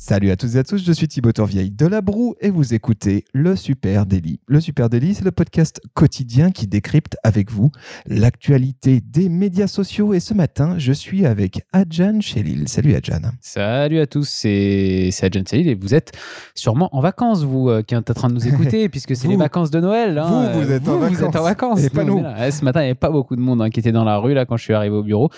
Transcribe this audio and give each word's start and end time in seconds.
Salut 0.00 0.30
à 0.30 0.36
toutes 0.36 0.54
et 0.54 0.58
à 0.58 0.62
tous, 0.62 0.78
je 0.86 0.92
suis 0.92 1.08
Thibaut 1.08 1.32
Tourvieille 1.32 1.72
de 1.72 1.84
La 1.84 2.02
Broue 2.02 2.36
et 2.40 2.50
vous 2.50 2.72
écoutez 2.72 3.24
Le 3.34 3.56
Super 3.56 4.06
Daily. 4.06 4.38
Le 4.46 4.60
Super 4.60 4.88
Daily, 4.88 5.12
c'est 5.12 5.24
le 5.24 5.32
podcast 5.32 5.80
quotidien 5.94 6.52
qui 6.52 6.68
décrypte 6.68 7.16
avec 7.24 7.50
vous 7.50 7.72
l'actualité 8.06 9.00
des 9.00 9.28
médias 9.28 9.66
sociaux. 9.66 10.14
Et 10.14 10.20
ce 10.20 10.34
matin, 10.34 10.76
je 10.78 10.92
suis 10.92 11.26
avec 11.26 11.62
Adjan 11.72 12.20
Chelil. 12.20 12.68
Salut 12.68 12.94
Adjan. 12.94 13.32
Salut 13.40 13.98
à 13.98 14.06
tous, 14.06 14.28
c'est 14.28 15.10
Adjan 15.20 15.42
Chelil 15.44 15.68
et 15.68 15.74
vous 15.74 15.96
êtes 15.96 16.12
sûrement 16.54 16.88
en 16.94 17.00
vacances, 17.00 17.42
vous 17.42 17.68
euh, 17.68 17.82
qui 17.82 17.96
êtes 17.96 18.08
en 18.08 18.14
train 18.14 18.28
de 18.28 18.34
nous 18.34 18.46
écouter, 18.54 18.88
puisque 18.88 19.16
c'est 19.16 19.24
Vous. 19.26 19.32
les 19.32 19.36
vacances 19.36 19.72
de 19.72 19.80
Noël. 19.80 20.16
hein. 20.16 20.52
Vous, 20.54 20.62
vous 20.62 20.70
êtes 20.70 20.86
en 20.88 20.98
Vous 20.98 21.24
êtes 21.24 21.34
en 21.36 21.42
vacances. 21.42 21.82
Et 21.82 21.90
pas 21.90 22.04
Nous. 22.04 22.20
Ouais, 22.20 22.52
ce 22.52 22.64
matin, 22.64 22.82
il 22.82 22.84
n'y 22.84 22.90
avait 22.90 22.94
pas 22.94 23.10
beaucoup 23.10 23.34
de 23.34 23.40
monde 23.40 23.60
hein, 23.62 23.68
qui 23.68 23.80
était 23.80 23.90
dans 23.92 24.04
la 24.04 24.18
rue 24.18 24.32
là 24.32 24.46
quand 24.46 24.56
je 24.56 24.62
suis 24.62 24.74
arrivé 24.74 24.94
au 24.94 25.02
bureau. 25.02 25.28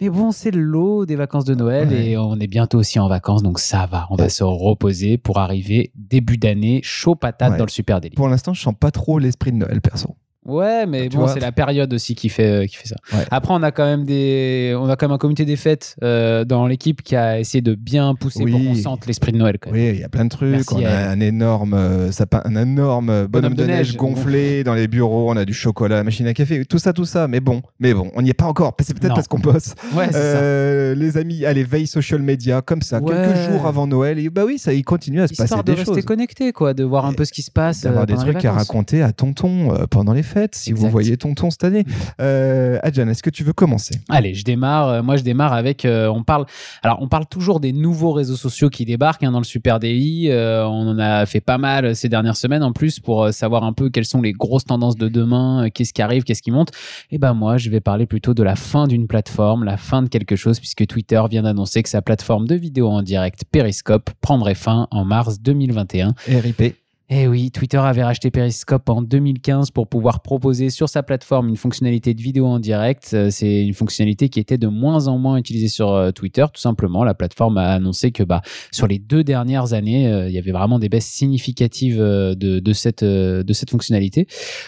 Mais 0.00 0.08
bon, 0.08 0.32
c'est 0.32 0.52
le 0.52 0.62
lot 0.62 1.04
des 1.04 1.16
vacances 1.16 1.44
de 1.44 1.54
Noël 1.54 1.88
Ouais. 1.88 2.12
et 2.12 2.16
on 2.16 2.36
est 2.40 2.46
bientôt 2.46 2.78
aussi 2.78 2.98
en 2.98 3.08
vacances, 3.08 3.42
donc 3.42 3.58
ça 3.58 3.84
va. 3.84 4.05
On 4.10 4.16
va 4.16 4.28
se 4.28 4.44
reposer 4.44 5.18
pour 5.18 5.38
arriver 5.38 5.90
début 5.94 6.36
d'année 6.36 6.80
chaud 6.82 7.14
patate 7.14 7.52
Ouais. 7.52 7.58
dans 7.58 7.64
le 7.64 7.70
super 7.70 8.00
délit. 8.00 8.14
Pour 8.14 8.28
l'instant, 8.28 8.54
je 8.54 8.60
sens 8.62 8.74
pas 8.78 8.90
trop 8.90 9.18
l'esprit 9.18 9.52
de 9.52 9.56
Noël 9.56 9.80
perso. 9.80 10.16
Ouais, 10.46 10.86
mais 10.86 11.08
Tu 11.08 11.16
bon, 11.16 11.26
c'est 11.26 11.40
la 11.40 11.52
période 11.52 11.92
aussi 11.92 12.14
qui 12.14 12.28
fait, 12.28 12.46
euh, 12.62 12.66
qui 12.66 12.76
fait 12.76 12.88
ça. 12.88 12.96
Ouais. 13.12 13.24
Après, 13.30 13.52
on 13.52 13.62
a 13.62 13.70
quand 13.72 13.84
même 13.84 14.04
des, 14.04 14.76
on 14.78 14.88
a 14.88 14.96
quand 14.96 15.06
même 15.08 15.14
un 15.14 15.18
comité 15.18 15.44
des 15.44 15.56
fêtes 15.56 15.96
euh, 16.04 16.44
dans 16.44 16.66
l'équipe 16.66 17.02
qui 17.02 17.16
a 17.16 17.40
essayé 17.40 17.60
de 17.62 17.74
bien 17.74 18.14
pousser 18.14 18.44
Oui. 18.44 18.52
pour 18.52 18.60
qu'on 18.60 18.74
sente 18.74 19.06
l'esprit 19.06 19.32
de 19.32 19.38
Noël. 19.38 19.58
Quand 19.60 19.70
même. 19.72 19.80
Oui, 19.80 19.90
il 19.94 20.00
y 20.00 20.04
a 20.04 20.08
plein 20.08 20.24
de 20.24 20.30
trucs. 20.30 20.50
Merci, 20.50 20.74
on 20.74 20.84
a 20.84 21.08
un 21.08 21.20
énorme 21.20 21.74
euh, 21.74 22.12
sapin, 22.12 22.42
un 22.44 22.54
énorme 22.56 23.26
bonhomme, 23.26 23.54
de, 23.54 23.64
neige, 23.64 23.96
gonflé 23.96 24.62
dans 24.64 24.74
les 24.74 24.86
bureaux. 24.88 25.30
On 25.30 25.36
a 25.36 25.44
du 25.44 25.54
chocolat, 25.54 26.02
machine 26.04 26.26
à 26.26 26.34
café, 26.34 26.64
tout 26.64 26.78
ça, 26.78 26.92
tout 26.92 27.04
ça. 27.04 27.26
Mais 27.28 27.40
bon, 27.40 27.62
mais 27.80 27.92
bon, 27.94 28.10
on 28.14 28.22
n'y 28.22 28.30
est 28.30 28.34
pas 28.34 28.46
encore. 28.46 28.74
C'est 28.80 28.98
peut-être 28.98 29.14
parce 29.14 29.28
qu'on 29.28 29.38
bosse. 29.38 29.74
Ouais, 29.94 30.06
c'est 30.12 30.92
ça. 30.92 30.94
Les 30.94 31.16
amis, 31.16 31.44
allez, 31.44 31.64
veille 31.64 31.86
social 31.86 32.22
media, 32.22 32.62
comme 32.62 32.82
ça, 32.82 33.00
Ouais. 33.00 33.12
quelques 33.14 33.50
jours 33.50 33.66
avant 33.66 33.86
Noël. 33.86 34.18
Et 34.18 34.30
bah 34.30 34.44
oui, 34.46 34.58
ça, 34.58 34.72
il 34.72 34.84
continue 34.84 35.20
à 35.20 35.26
se 35.26 35.32
Histoire 35.32 35.48
passer 35.48 35.62
de 35.62 35.66
des 35.66 35.72
rester 35.78 35.94
choses. 35.94 36.04
connecté, 36.04 36.52
quoi, 36.52 36.72
de 36.74 36.84
voir 36.84 37.06
un 37.06 37.12
peu 37.12 37.24
ce 37.24 37.32
qui 37.32 37.42
se 37.42 37.50
passe. 37.50 37.82
D'avoir 37.82 38.04
euh, 38.04 38.06
des 38.06 38.14
trucs 38.14 38.44
à 38.44 38.52
raconter 38.52 39.02
à 39.02 39.12
tonton 39.12 39.74
pendant 39.90 40.12
les 40.12 40.22
fêtes, 40.22 40.35
si 40.52 40.72
vous 40.72 40.88
voyez 40.90 41.16
tonton 41.16 41.50
cette 41.50 41.64
année. 41.64 41.84
Euh, 42.20 42.78
Adjan, 42.82 43.08
est-ce 43.08 43.22
que 43.22 43.30
tu 43.30 43.44
veux 43.44 43.52
commencer? 43.52 44.00
Allez, 44.08 44.34
je 44.34 44.44
démarre. 44.44 44.88
Euh, 44.88 45.02
Moi, 45.02 45.16
je 45.16 45.22
démarre 45.22 45.52
avec. 45.52 45.84
euh, 45.84 46.08
on 46.08 46.22
parle. 46.22 46.46
Alors, 46.82 46.98
on 47.00 47.08
parle 47.08 47.26
toujours 47.26 47.60
des 47.60 47.72
nouveaux 47.72 48.12
réseaux 48.12 48.36
sociaux 48.36 48.68
qui 48.68 48.84
débarquent 48.84 49.22
hein, 49.24 49.32
dans 49.32 49.38
le 49.40 49.44
Super 49.44 49.78
Daily. 49.80 50.30
Euh, 50.30 50.66
on 50.66 50.88
en 50.88 50.98
a 50.98 51.26
fait 51.26 51.40
pas 51.40 51.58
mal 51.58 51.94
ces 51.96 52.08
dernières 52.08 52.36
semaines 52.36 52.62
en 52.62 52.72
plus 52.72 53.00
pour 53.00 53.32
savoir 53.32 53.64
un 53.64 53.72
peu 53.72 53.90
quelles 53.90 54.04
sont 54.04 54.22
les 54.22 54.32
grosses 54.32 54.64
tendances 54.64 54.96
de 54.96 55.08
demain, 55.08 55.68
qu'est-ce 55.70 55.92
qui 55.92 56.02
arrive, 56.02 56.22
qu'est-ce 56.24 56.42
qui 56.42 56.50
monte. 56.50 56.70
Et 57.10 57.18
ben 57.18 57.34
moi, 57.34 57.56
je 57.56 57.70
vais 57.70 57.80
parler 57.80 58.06
plutôt 58.06 58.34
de 58.34 58.42
la 58.42 58.56
fin 58.56 58.86
d'une 58.86 59.06
plateforme, 59.06 59.64
la 59.64 59.76
fin 59.76 60.02
de 60.02 60.08
quelque 60.08 60.36
chose, 60.36 60.58
puisque 60.60 60.86
Twitter 60.86 61.22
vient 61.30 61.42
d'annoncer 61.42 61.82
que 61.82 61.88
sa 61.88 62.02
plateforme 62.02 62.46
de 62.46 62.54
vidéo 62.54 62.88
en 62.88 63.02
direct 63.02 63.44
Periscope 63.50 64.10
prendrait 64.20 64.54
fin 64.54 64.88
en 64.90 65.04
mars 65.04 65.40
2021. 65.40 66.14
RIP. 66.28 66.85
Eh 67.08 67.28
oui, 67.28 67.52
Twitter 67.52 67.76
avait 67.76 68.02
racheté 68.02 68.32
Periscope 68.32 68.88
en 68.88 69.00
2015 69.00 69.70
pour 69.70 69.86
pouvoir 69.86 70.22
proposer 70.22 70.70
sur 70.70 70.88
sa 70.88 71.04
plateforme 71.04 71.48
une 71.48 71.56
fonctionnalité 71.56 72.14
de 72.14 72.20
vidéo 72.20 72.46
en 72.46 72.58
direct. 72.58 73.12
Euh, 73.14 73.30
C'est 73.30 73.64
une 73.64 73.74
fonctionnalité 73.74 74.28
qui 74.28 74.40
était 74.40 74.58
de 74.58 74.66
moins 74.66 75.06
en 75.06 75.16
moins 75.16 75.36
utilisée 75.36 75.68
sur 75.68 75.92
euh, 75.92 76.10
Twitter. 76.10 76.44
Tout 76.52 76.60
simplement, 76.60 77.04
la 77.04 77.14
plateforme 77.14 77.58
a 77.58 77.68
annoncé 77.68 78.10
que 78.10 78.24
bah, 78.24 78.42
sur 78.72 78.88
les 78.88 78.98
deux 78.98 79.22
dernières 79.22 79.72
années, 79.72 80.08
euh, 80.08 80.28
il 80.28 80.34
y 80.34 80.38
avait 80.38 80.50
vraiment 80.50 80.80
des 80.80 80.88
baisses 80.88 81.06
significatives 81.06 81.98
de, 82.00 82.72
cette, 82.72 83.70
fonctionnalité. 83.70 84.26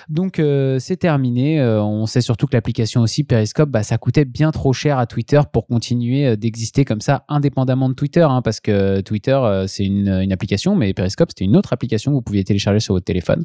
Donc, 0.09 0.41
c'est 0.79 0.97
terminé. 0.97 1.61
On 1.61 2.07
sait 2.07 2.21
surtout 2.21 2.47
que 2.47 2.55
l'application 2.55 3.01
aussi, 3.01 3.25
Periscope, 3.25 3.69
bah, 3.71 3.83
ça 3.83 3.99
coûtait 3.99 4.25
bien 4.25 4.53
trop 4.53 4.73
cher 4.73 4.99
à 4.99 5.07
Twitter 5.07 5.41
pour 5.53 5.67
continuer 5.67 6.37
d'exister 6.37 6.85
comme 6.85 7.01
ça 7.01 7.25
indépendamment 7.29 7.89
de 7.89 7.95
Twitter. 7.95 8.27
hein, 8.29 8.43
parce 8.43 8.61
que 8.61 9.01
Twitter, 9.01 9.65
c'est 9.67 9.85
une, 9.85 10.09
application, 10.31 10.77
mais 10.77 10.95
Periscope, 10.95 11.31
c'était 11.31 11.45
une 11.45 11.57
autre 11.57 11.73
application 11.73 12.15
pouviez 12.29 12.45
télécharger 12.45 12.81
sur 12.81 12.95
votre 12.95 13.05
téléphone. 13.05 13.45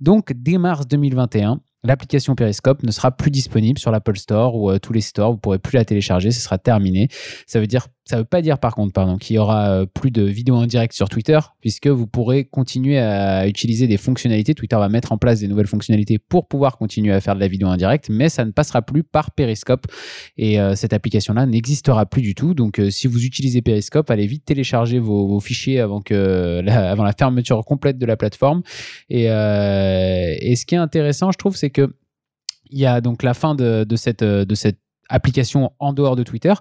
Donc, 0.00 0.32
dès 0.34 0.58
mars 0.58 0.86
2021, 0.86 1.60
l'application 1.84 2.34
Periscope 2.34 2.82
ne 2.82 2.90
sera 2.90 3.12
plus 3.12 3.30
disponible 3.30 3.78
sur 3.78 3.90
l'Apple 3.90 4.16
Store 4.16 4.54
ou 4.56 4.70
euh, 4.70 4.78
tous 4.78 4.92
les 4.92 5.00
stores. 5.00 5.32
Vous 5.32 5.38
pourrez 5.38 5.58
plus 5.58 5.76
la 5.76 5.84
télécharger. 5.84 6.30
Ce 6.30 6.40
sera 6.40 6.58
terminé. 6.58 7.08
Ça 7.46 7.60
veut 7.60 7.66
dire, 7.66 7.86
ça 8.04 8.16
veut 8.16 8.24
pas 8.24 8.42
dire 8.42 8.58
par 8.58 8.74
contre, 8.74 8.92
pardon, 8.92 9.16
qu'il 9.16 9.36
y 9.36 9.38
aura 9.38 9.70
euh, 9.70 9.86
plus 9.86 10.10
de 10.10 10.22
vidéos 10.22 10.56
en 10.56 10.66
direct 10.66 10.92
sur 10.92 11.08
Twitter, 11.08 11.38
puisque 11.60 11.86
vous 11.86 12.06
pourrez 12.06 12.44
continuer 12.44 12.98
à 12.98 13.46
utiliser 13.46 13.86
des 13.86 13.96
fonctionnalités. 13.96 14.54
Twitter 14.54 14.76
va 14.76 14.88
mettre 14.88 15.12
en 15.12 15.18
place 15.18 15.40
des 15.40 15.48
nouvelles 15.48 15.66
fonctionnalités 15.66 16.18
pour 16.18 16.48
pouvoir 16.48 16.78
continuer 16.78 17.12
à 17.12 17.20
faire 17.20 17.34
de 17.34 17.40
la 17.40 17.48
vidéo 17.48 17.68
en 17.68 17.76
direct, 17.76 18.08
mais 18.10 18.28
ça 18.28 18.44
ne 18.44 18.50
passera 18.50 18.82
plus 18.82 19.04
par 19.04 19.30
Periscope. 19.30 19.86
Et 20.36 20.60
euh, 20.60 20.74
cette 20.74 20.92
application-là 20.92 21.46
n'existera 21.46 22.06
plus 22.06 22.22
du 22.22 22.34
tout. 22.34 22.54
Donc, 22.54 22.80
si 22.90 23.06
vous 23.06 23.24
utilisez 23.24 23.62
Periscope, 23.62 24.10
allez 24.10 24.26
vite 24.26 24.44
télécharger 24.44 24.98
vos, 24.98 25.38
fichiers 25.38 25.78
avant 25.78 26.00
que 26.00 26.60
la, 26.64 26.90
avant 26.90 27.04
la 27.04 27.12
fermeture 27.12 27.64
complète 27.64 27.98
de 27.98 28.06
la 28.06 28.16
plateforme. 28.16 28.62
Et 29.08 29.26
ce 29.26 30.66
qui 30.66 30.74
est 30.74 30.78
intéressant, 30.78 31.30
je 31.30 31.38
trouve, 31.38 31.56
c'est 31.56 31.67
que 31.70 31.94
il 32.70 32.78
y 32.78 32.86
a 32.86 33.00
donc 33.00 33.22
la 33.22 33.34
fin 33.34 33.54
de, 33.54 33.84
de 33.84 33.96
cette 33.96 34.22
euh, 34.22 34.44
de 34.44 34.54
cette 34.54 34.78
application 35.08 35.72
en 35.78 35.92
dehors 35.92 36.16
de 36.16 36.22
Twitter 36.22 36.52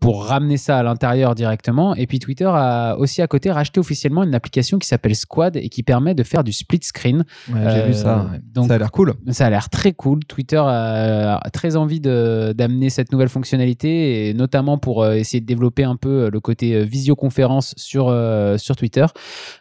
pour 0.00 0.24
ramener 0.26 0.56
ça 0.56 0.78
à 0.78 0.82
l'intérieur 0.82 1.34
directement. 1.34 1.94
Et 1.94 2.06
puis 2.06 2.18
Twitter 2.18 2.50
a 2.52 2.96
aussi 2.98 3.22
à 3.22 3.26
côté 3.26 3.50
racheté 3.50 3.80
officiellement 3.80 4.22
une 4.22 4.34
application 4.34 4.78
qui 4.78 4.88
s'appelle 4.88 5.14
Squad 5.14 5.56
et 5.56 5.68
qui 5.68 5.82
permet 5.82 6.14
de 6.14 6.22
faire 6.22 6.44
du 6.44 6.52
split 6.52 6.80
screen. 6.82 7.24
Ouais, 7.52 7.60
J'ai 7.70 7.80
Euh, 7.82 7.86
vu 7.86 7.94
ça. 7.94 8.26
ouais. 8.32 8.40
donc- 8.54 8.68
ça 8.68 8.74
a 8.74 8.78
l'air 8.78 8.90
cool. 8.92 9.14
Ça 9.30 9.46
a 9.46 9.50
l'air 9.50 9.68
très 9.68 9.92
cool. 9.92 10.24
Twitter 10.24 10.62
a 10.64 11.40
très 11.52 11.76
envie 11.76 12.00
d'amener 12.00 12.90
cette 12.90 13.12
nouvelle 13.12 13.28
fonctionnalité 13.28 14.28
et 14.28 14.34
notamment 14.34 14.78
pour 14.78 15.02
euh, 15.02 15.12
essayer 15.14 15.40
de 15.40 15.46
développer 15.46 15.84
un 15.84 15.96
peu 15.96 16.24
euh, 16.26 16.30
le 16.30 16.40
côté 16.40 16.74
euh, 16.74 16.82
visioconférence 16.84 17.74
sur, 17.76 18.08
euh, 18.08 18.56
sur 18.58 18.76
Twitter. 18.76 19.06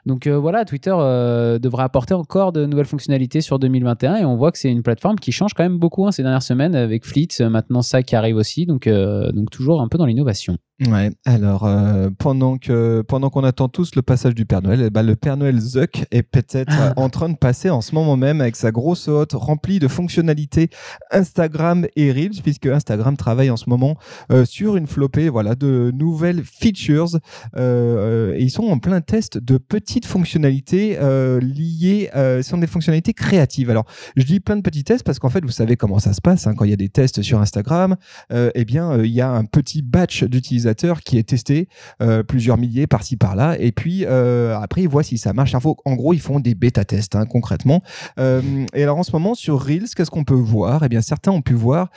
Donc 0.05 0.27
euh, 0.27 0.37
voilà, 0.37 0.65
Twitter 0.65 0.93
euh, 0.95 1.59
devra 1.59 1.83
apporter 1.83 2.13
encore 2.13 2.51
de 2.51 2.65
nouvelles 2.65 2.85
fonctionnalités 2.85 3.41
sur 3.41 3.59
2021 3.59 4.15
et 4.17 4.25
on 4.25 4.35
voit 4.35 4.51
que 4.51 4.57
c'est 4.57 4.69
une 4.71 4.83
plateforme 4.83 5.17
qui 5.17 5.31
change 5.31 5.53
quand 5.53 5.63
même 5.63 5.77
beaucoup 5.77 6.07
hein, 6.07 6.11
ces 6.11 6.21
dernières 6.23 6.43
semaines 6.43 6.75
avec 6.75 7.05
Fleet, 7.05 7.27
euh, 7.41 7.49
maintenant 7.49 7.81
ça 7.81 8.03
qui 8.03 8.15
arrive 8.15 8.28
aussi. 8.37 8.65
Donc, 8.65 8.87
euh, 8.87 9.31
donc 9.31 9.49
toujours 9.49 9.81
un 9.81 9.87
peu 9.87 9.97
dans 9.97 10.05
l'innovation. 10.05 10.57
Ouais. 10.87 11.11
Alors, 11.25 11.65
euh, 11.65 12.09
pendant 12.17 12.57
que 12.57 13.01
pendant 13.01 13.29
qu'on 13.29 13.43
attend 13.43 13.67
tous 13.67 13.95
le 13.95 14.01
passage 14.01 14.33
du 14.33 14.45
Père 14.45 14.61
Noël, 14.61 14.81
eh 14.85 14.89
ben, 14.89 15.03
le 15.03 15.17
Père 15.17 15.35
Noël 15.35 15.59
Zuck 15.59 16.05
est 16.11 16.23
peut-être 16.23 16.71
euh, 16.79 16.93
en 16.95 17.09
train 17.09 17.27
de 17.27 17.35
passer 17.35 17.69
en 17.69 17.81
ce 17.81 17.93
moment 17.93 18.15
même 18.15 18.39
avec 18.39 18.55
sa 18.55 18.71
grosse 18.71 19.09
hotte 19.09 19.33
remplie 19.33 19.79
de 19.79 19.89
fonctionnalités 19.89 20.69
Instagram 21.11 21.85
et 21.97 22.13
Reels, 22.13 22.41
puisque 22.41 22.67
Instagram 22.67 23.17
travaille 23.17 23.49
en 23.49 23.57
ce 23.57 23.69
moment 23.69 23.97
euh, 24.31 24.45
sur 24.45 24.77
une 24.77 24.87
flopée, 24.87 25.27
voilà, 25.27 25.55
de 25.55 25.91
nouvelles 25.93 26.43
features. 26.45 27.15
Euh, 27.57 28.29
euh, 28.31 28.35
et 28.35 28.43
ils 28.43 28.49
sont 28.49 28.67
en 28.67 28.79
plein 28.79 29.01
test 29.01 29.37
de 29.37 29.57
petites 29.57 30.05
fonctionnalités 30.05 30.97
euh, 31.01 31.41
liées, 31.41 32.09
euh, 32.15 32.41
ce 32.41 32.51
sont 32.51 32.57
des 32.57 32.67
fonctionnalités 32.67 33.13
créatives. 33.13 33.69
Alors, 33.69 33.85
je 34.15 34.23
dis 34.23 34.39
plein 34.39 34.55
de 34.55 34.61
petits 34.61 34.85
tests 34.85 35.03
parce 35.03 35.19
qu'en 35.19 35.29
fait, 35.29 35.43
vous 35.43 35.51
savez 35.51 35.75
comment 35.75 35.99
ça 35.99 36.13
se 36.13 36.21
passe 36.21 36.47
hein, 36.47 36.53
quand 36.55 36.63
il 36.63 36.71
y 36.71 36.73
a 36.73 36.77
des 36.77 36.87
tests 36.89 37.21
sur 37.21 37.41
Instagram. 37.41 37.97
euh, 38.31 38.49
eh 38.55 38.63
bien, 38.63 38.97
il 39.03 39.11
y 39.11 39.19
a 39.19 39.29
un 39.29 39.43
petit 39.43 39.81
batch 39.81 40.23
d'utilisateurs 40.23 40.68
qui 40.73 41.17
est 41.17 41.23
testé, 41.23 41.67
euh, 42.01 42.23
plusieurs 42.23 42.57
milliers 42.57 42.87
par-ci 42.87 43.17
par-là, 43.17 43.57
et 43.59 43.71
puis 43.71 44.05
euh, 44.05 44.57
après 44.59 44.81
ils 44.81 44.89
voient 44.89 45.03
si 45.03 45.17
ça 45.17 45.33
marche. 45.33 45.53
En 45.55 45.95
gros, 45.95 46.13
ils 46.13 46.19
font 46.21 46.39
des 46.39 46.55
bêta 46.55 46.83
tests 46.85 47.15
hein, 47.15 47.25
concrètement. 47.25 47.81
Euh, 48.19 48.41
et 48.73 48.83
alors 48.83 48.97
en 48.97 49.03
ce 49.03 49.11
moment 49.11 49.33
sur 49.35 49.59
Reels, 49.61 49.87
qu'est-ce 49.95 50.11
qu'on 50.11 50.23
peut 50.23 50.33
voir? 50.33 50.83
Eh 50.83 50.89
bien, 50.89 51.01
certains 51.01 51.31
ont 51.31 51.41
pu 51.41 51.53
voir 51.53 51.89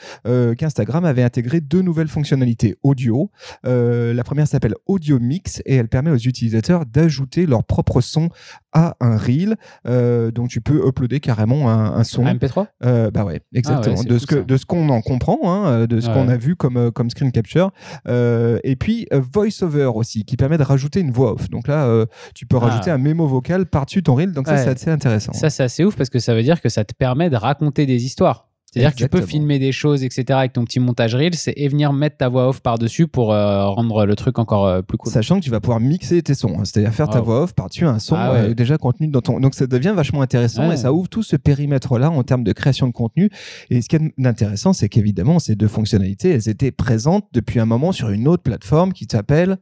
qu'Instagram 0.57 1.05
avait 1.05 1.23
intégré 1.23 1.61
deux 1.61 1.81
nouvelles 1.81 2.07
fonctionnalités 2.07 2.75
audio. 2.83 3.29
La 3.63 4.23
première 4.23 4.47
s'appelle 4.47 4.75
Audio 4.87 5.19
Mix 5.19 5.61
et 5.65 5.75
elle 5.75 5.87
permet 5.87 6.11
aux 6.11 6.17
utilisateurs 6.17 6.85
d'ajouter 6.85 7.45
leur 7.45 7.63
propre 7.63 8.01
son 8.01 8.29
à 8.73 8.95
un 8.99 9.17
reel. 9.17 9.55
Donc 10.33 10.49
tu 10.49 10.61
peux 10.61 10.87
uploader 10.87 11.19
carrément 11.19 11.69
un, 11.69 11.93
un 11.95 12.03
son. 12.03 12.25
Un 12.25 12.35
MP3 12.35 12.67
Euh, 12.83 13.11
bah 13.11 13.23
ouais, 13.25 13.41
exactement. 13.53 13.95
Ah 13.99 14.03
de, 14.03 14.17
ce 14.17 14.25
que, 14.25 14.35
de 14.35 14.57
ce 14.57 14.65
qu'on 14.65 14.89
en 14.89 15.01
comprend, 15.01 15.39
hein, 15.43 15.85
de 15.85 15.99
ce 15.99 16.07
Ouais. 16.07 16.13
qu'on 16.13 16.27
a 16.27 16.35
vu 16.37 16.55
comme, 16.55 16.91
comme 16.91 17.09
screen 17.09 17.31
capture. 17.31 17.71
Euh, 18.07 18.59
et 18.63 18.75
puis 18.75 19.07
euh, 19.13 19.21
voice-over 19.33 19.91
aussi, 19.95 20.25
qui 20.25 20.37
permet 20.37 20.57
de 20.57 20.63
rajouter 20.63 20.99
une 21.01 21.11
voix 21.11 21.33
off. 21.33 21.49
Donc 21.49 21.67
là, 21.67 21.85
euh, 21.85 22.05
tu 22.33 22.45
peux 22.45 22.57
Ah. 22.57 22.65
rajouter 22.67 22.91
un 22.91 22.97
mémo 22.97 23.27
vocal 23.27 23.65
par-dessus 23.65 24.03
ton 24.03 24.15
reel. 24.15 24.31
Donc 24.33 24.47
ça, 24.47 24.57
c'est 24.57 24.69
assez 24.69 24.89
intéressant. 24.89 25.33
Ça, 25.33 25.49
c'est 25.49 25.63
assez 25.63 25.83
ouf 25.83 25.95
parce 25.95 26.09
que 26.09 26.19
ça 26.19 26.33
veut 26.33 26.43
dire 26.43 26.61
que 26.61 26.69
ça 26.69 26.83
te 26.85 26.93
permet 26.93 27.29
de 27.29 27.35
raconter 27.35 27.85
des 27.85 28.05
histoires. 28.05 28.47
C'est-à-dire 28.73 28.91
que 28.91 28.97
tu 29.03 29.07
peux 29.07 29.21
filmer 29.25 29.59
des 29.59 29.71
choses, 29.71 30.03
etc., 30.03 30.25
avec 30.39 30.53
ton 30.53 30.65
petit 30.65 30.79
montage 30.79 31.15
Reels 31.15 31.31
et 31.55 31.67
venir 31.67 31.93
mettre 31.93 32.17
ta 32.17 32.29
voix 32.29 32.49
off 32.49 32.61
par-dessus 32.61 33.07
pour 33.07 33.31
euh, 33.33 33.67
rendre 33.67 34.05
le 34.05 34.15
truc 34.15 34.39
encore 34.39 34.65
euh, 34.65 34.81
plus 34.81 34.97
cool. 34.97 35.11
Sachant 35.11 35.39
que 35.39 35.43
tu 35.45 35.49
vas 35.51 35.59
pouvoir 35.59 35.79
mixer 35.79 36.21
tes 36.23 36.33
sons, 36.33 36.55
hein. 36.57 36.65
c'est-à-dire 36.65 36.93
faire 36.93 37.09
ta 37.09 37.21
voix 37.21 37.43
off 37.43 37.53
par-dessus 37.53 37.85
un 37.85 37.99
son 37.99 38.15
Ah 38.17 38.33
ouais. 38.33 38.39
euh, 38.39 38.53
déjà 38.53 38.77
contenu 38.77 39.07
dans 39.07 39.21
ton. 39.21 39.39
Donc 39.39 39.53
ça 39.53 39.67
devient 39.67 39.93
vachement 39.95 40.21
intéressant 40.21 40.67
Ouais. 40.67 40.73
et 40.73 40.77
ça 40.77 40.91
ouvre 40.93 41.07
tout 41.09 41.23
ce 41.23 41.35
périmètre-là 41.35 42.09
en 42.09 42.23
termes 42.23 42.43
de 42.43 42.51
création 42.53 42.87
de 42.87 42.93
contenu. 42.93 43.29
Et 43.69 43.81
ce 43.81 43.89
qui 43.89 43.95
est 43.97 44.25
intéressant, 44.25 44.73
c'est 44.73 44.89
qu'évidemment, 44.89 45.39
ces 45.39 45.55
deux 45.55 45.67
fonctionnalités, 45.67 46.29
elles 46.31 46.49
étaient 46.49 46.71
présentes 46.71 47.27
depuis 47.33 47.59
un 47.59 47.65
moment 47.65 47.91
sur 47.91 48.09
une 48.09 48.27
autre 48.27 48.43
plateforme 48.43 48.93
qui 48.93 49.07
s'appelle 49.11 49.57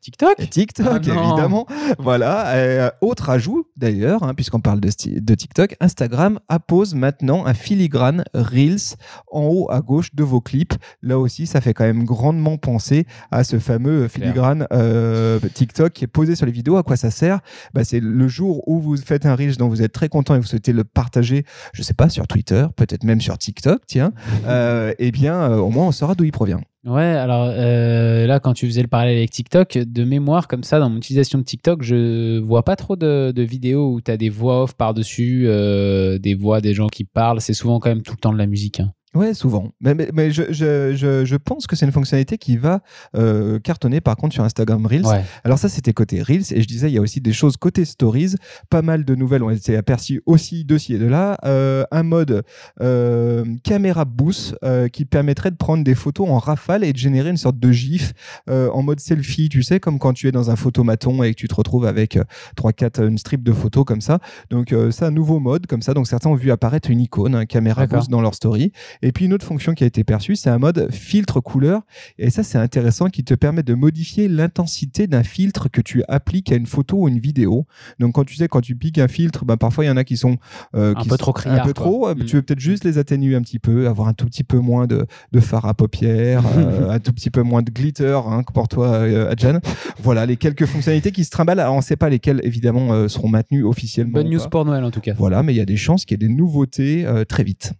TikTok 0.00 0.50
TikTok, 0.50 0.86
Ah 0.88 0.96
évidemment. 0.96 1.66
Voilà. 1.98 2.48
Euh, 2.54 2.90
autre 3.00 3.30
ajout, 3.30 3.66
d'ailleurs, 3.76 4.22
hein, 4.22 4.34
puisqu'on 4.34 4.60
parle 4.60 4.80
de, 4.80 5.34
TikTok, 5.34 5.76
Instagram 5.80 6.38
appose 6.48 6.94
maintenant 6.94 7.46
un 7.46 7.54
filigrane 7.54 8.24
Reels 8.34 8.96
en 9.30 9.42
haut 9.42 9.70
à 9.70 9.80
gauche 9.80 10.14
de 10.14 10.22
vos 10.22 10.40
clips. 10.40 10.74
Là 11.02 11.18
aussi, 11.18 11.46
ça 11.46 11.60
fait 11.60 11.74
quand 11.74 11.84
même 11.84 12.04
grandement 12.04 12.58
penser 12.58 13.06
à 13.30 13.44
ce 13.44 13.58
fameux 13.58 14.08
filigrane 14.08 14.66
euh, 14.72 15.40
TikTok 15.54 15.92
qui 15.92 16.04
est 16.04 16.08
posé 16.08 16.36
sur 16.36 16.46
les 16.46 16.52
vidéos. 16.52 16.76
À 16.76 16.82
quoi 16.82 16.96
ça 16.96 17.10
sert? 17.10 17.40
Bah, 17.72 17.84
C'est 17.84 18.00
le 18.00 18.28
jour 18.28 18.66
où 18.68 18.80
vous 18.80 18.96
faites 18.96 19.26
un 19.26 19.34
Reels 19.34 19.56
dont 19.56 19.68
vous 19.68 19.82
êtes 19.82 19.92
très 19.92 20.08
content 20.08 20.34
et 20.34 20.38
vous 20.38 20.46
souhaitez 20.46 20.72
le 20.72 20.84
partager, 20.84 21.44
je 21.72 21.82
sais 21.82 21.94
pas, 21.94 22.08
sur 22.08 22.26
Twitter, 22.26 22.66
peut-être 22.76 23.04
même 23.04 23.20
sur 23.20 23.38
TikTok, 23.38 23.82
tiens. 23.86 24.12
Euh, 24.46 24.92
eh 24.98 25.10
bien, 25.10 25.56
au 25.56 25.70
moins, 25.70 25.86
on 25.86 25.92
saura 25.92 26.14
d'où 26.14 26.24
il 26.24 26.32
provient. 26.32 26.60
Ouais, 26.84 27.02
alors 27.02 27.46
euh, 27.48 28.26
là, 28.26 28.40
quand 28.40 28.52
tu 28.52 28.66
faisais 28.66 28.82
le 28.82 28.88
parallèle 28.88 29.16
avec 29.16 29.30
TikTok, 29.30 29.78
de 29.78 30.04
mémoire, 30.04 30.46
comme 30.46 30.62
ça, 30.62 30.78
dans 30.78 30.90
mon 30.90 30.98
utilisation 30.98 31.38
de 31.38 31.44
TikTok, 31.44 31.82
je 31.82 32.38
vois 32.40 32.62
pas 32.62 32.76
trop 32.76 32.94
de, 32.94 33.32
vidéos 33.38 33.90
où 33.90 34.02
tu 34.02 34.10
as 34.10 34.18
des 34.18 34.28
voix 34.28 34.64
off 34.64 34.74
par-dessus, 34.74 35.44
euh, 35.46 36.18
des 36.18 36.34
voix 36.34 36.60
des 36.60 36.74
gens 36.74 36.88
qui 36.88 37.04
parlent. 37.04 37.40
C'est 37.40 37.54
souvent 37.54 37.80
quand 37.80 37.88
même 37.88 38.02
tout 38.02 38.12
le 38.12 38.18
temps 38.18 38.32
de 38.34 38.38
la 38.38 38.46
musique. 38.46 38.80
hein. 38.80 38.92
Ouais, 39.14 39.34
souvent. 39.34 39.70
Mais, 39.80 39.94
mais, 39.94 40.08
mais 40.12 40.30
je, 40.30 40.44
je, 40.50 40.94
je, 40.94 41.24
je 41.24 41.36
pense 41.36 41.66
que 41.66 41.76
c'est 41.76 41.86
une 41.86 41.92
fonctionnalité 41.92 42.38
qui 42.38 42.56
va 42.56 42.80
euh, 43.16 43.58
cartonner 43.60 44.00
par 44.00 44.16
contre 44.16 44.34
sur 44.34 44.44
Instagram 44.44 44.84
Reels. 44.86 45.06
Ouais. 45.06 45.22
Alors 45.44 45.58
ça, 45.58 45.68
c'était 45.68 45.92
côté 45.92 46.22
Reels. 46.22 46.52
Et 46.52 46.62
je 46.62 46.66
disais, 46.66 46.90
il 46.90 46.94
y 46.94 46.98
a 46.98 47.00
aussi 47.00 47.20
des 47.20 47.32
choses 47.32 47.56
côté 47.56 47.84
Stories. 47.84 48.34
Pas 48.70 48.82
mal 48.82 49.04
de 49.04 49.14
nouvelles 49.14 49.42
ont 49.42 49.50
été 49.50 49.76
aperçues 49.76 50.22
aussi 50.26 50.64
de 50.64 50.78
ci 50.78 50.94
et 50.94 50.98
de 50.98 51.06
là. 51.06 51.38
Euh, 51.44 51.84
un 51.90 52.02
mode 52.02 52.42
euh, 52.80 53.44
caméra 53.62 54.04
boost 54.04 54.56
euh, 54.64 54.88
qui 54.88 55.04
permettrait 55.04 55.50
de 55.50 55.56
prendre 55.56 55.84
des 55.84 55.94
photos 55.94 56.28
en 56.28 56.38
rafale 56.38 56.84
et 56.84 56.92
de 56.92 56.98
générer 56.98 57.30
une 57.30 57.36
sorte 57.36 57.58
de 57.58 57.70
gif 57.72 58.12
en 58.48 58.82
mode 58.82 59.00
selfie, 59.00 59.48
tu 59.48 59.62
sais, 59.62 59.80
comme 59.80 59.98
quand 59.98 60.12
tu 60.12 60.28
es 60.28 60.32
dans 60.32 60.50
un 60.50 60.56
photomaton 60.56 61.22
et 61.22 61.34
que 61.34 61.38
tu 61.38 61.48
te 61.48 61.54
retrouves 61.54 61.86
avec 61.86 62.16
euh, 62.16 62.24
3-4, 62.56 63.06
une 63.06 63.18
strip 63.18 63.42
de 63.42 63.52
photos 63.52 63.84
comme 63.84 64.00
ça. 64.00 64.18
Donc 64.50 64.74
c'est 64.90 65.04
un 65.04 65.10
nouveau 65.10 65.38
mode 65.40 65.66
comme 65.66 65.82
ça. 65.82 65.94
Donc 65.94 66.06
certains 66.06 66.30
ont 66.30 66.34
vu 66.34 66.50
apparaître 66.50 66.90
une 66.90 67.00
icône, 67.00 67.34
un 67.34 67.46
caméra 67.46 67.86
boost 67.86 68.10
dans 68.10 68.20
leur 68.20 68.34
story. 68.34 68.72
Et 69.04 69.12
puis 69.12 69.26
une 69.26 69.34
autre 69.34 69.46
fonction 69.46 69.74
qui 69.74 69.84
a 69.84 69.86
été 69.86 70.02
perçue, 70.02 70.34
c'est 70.34 70.50
un 70.50 70.58
mode 70.58 70.88
filtre 70.90 71.40
couleur. 71.40 71.82
Et 72.18 72.30
ça, 72.30 72.42
c'est 72.42 72.58
intéressant 72.58 73.08
qui 73.10 73.22
te 73.22 73.34
permet 73.34 73.62
de 73.62 73.74
modifier 73.74 74.26
l'intensité 74.26 75.06
d'un 75.06 75.22
filtre 75.22 75.68
que 75.68 75.80
tu 75.80 76.02
appliques 76.08 76.50
à 76.50 76.56
une 76.56 76.66
photo 76.66 77.02
ou 77.02 77.08
une 77.08 77.20
vidéo. 77.20 77.66
Donc 78.00 78.14
quand 78.14 78.24
tu 78.24 78.34
sais, 78.34 78.48
quand 78.48 78.60
tu 78.60 78.74
piques 78.74 78.98
un 78.98 79.08
filtre, 79.08 79.44
ben, 79.44 79.56
parfois 79.56 79.84
il 79.84 79.88
y 79.88 79.90
en 79.90 79.96
a 79.96 80.04
qui 80.04 80.16
sont 80.16 80.38
euh, 80.74 80.94
Un 80.96 81.02
peu 81.04 81.10
sont 81.10 81.16
trop 81.16 81.30
un 81.30 81.34
criards, 81.34 81.66
peu 81.66 81.72
quoi. 81.74 81.84
trop. 81.84 82.08
Euh, 82.08 82.14
Mm. 82.14 82.24
Tu 82.24 82.36
veux 82.36 82.42
peut-être 82.42 82.60
juste 82.60 82.84
les 82.84 82.98
atténuer 82.98 83.34
un 83.34 83.42
petit 83.42 83.58
peu, 83.58 83.88
avoir 83.88 84.08
un 84.08 84.12
tout 84.14 84.26
petit 84.26 84.44
peu 84.44 84.58
moins 84.58 84.86
de, 84.86 85.06
de 85.32 85.40
fard 85.40 85.66
à 85.66 85.74
paupières, 85.74 86.42
euh, 86.56 86.90
un 86.90 86.98
tout 86.98 87.12
petit 87.12 87.30
peu 87.30 87.42
moins 87.42 87.62
de 87.62 87.70
glitter 87.70 88.18
hein, 88.26 88.42
pour 88.54 88.68
toi, 88.68 88.88
euh, 88.88 89.30
Adjan. 89.30 89.60
Voilà 90.02 90.26
les 90.26 90.36
quelques 90.36 90.66
fonctionnalités 90.66 91.12
qui 91.12 91.24
se 91.24 91.30
trimballent. 91.30 91.60
Alors 91.60 91.74
on 91.74 91.78
ne 91.78 91.82
sait 91.82 91.96
pas 91.96 92.08
lesquelles 92.08 92.40
évidemment 92.44 92.92
euh, 92.92 93.08
seront 93.08 93.28
maintenues 93.28 93.64
officiellement. 93.64 94.12
Bonne 94.12 94.30
news 94.30 94.38
pas. 94.38 94.48
pour 94.48 94.64
Noël 94.64 94.84
en 94.84 94.90
tout 94.90 95.00
cas. 95.00 95.14
Voilà, 95.16 95.42
mais 95.42 95.52
il 95.52 95.56
y 95.56 95.60
a 95.60 95.66
des 95.66 95.76
chances 95.76 96.04
qu'il 96.04 96.20
y 96.20 96.24
ait 96.24 96.28
des 96.28 96.32
nouveautés 96.34 97.06
très 97.28 97.44
vite. 97.44 97.72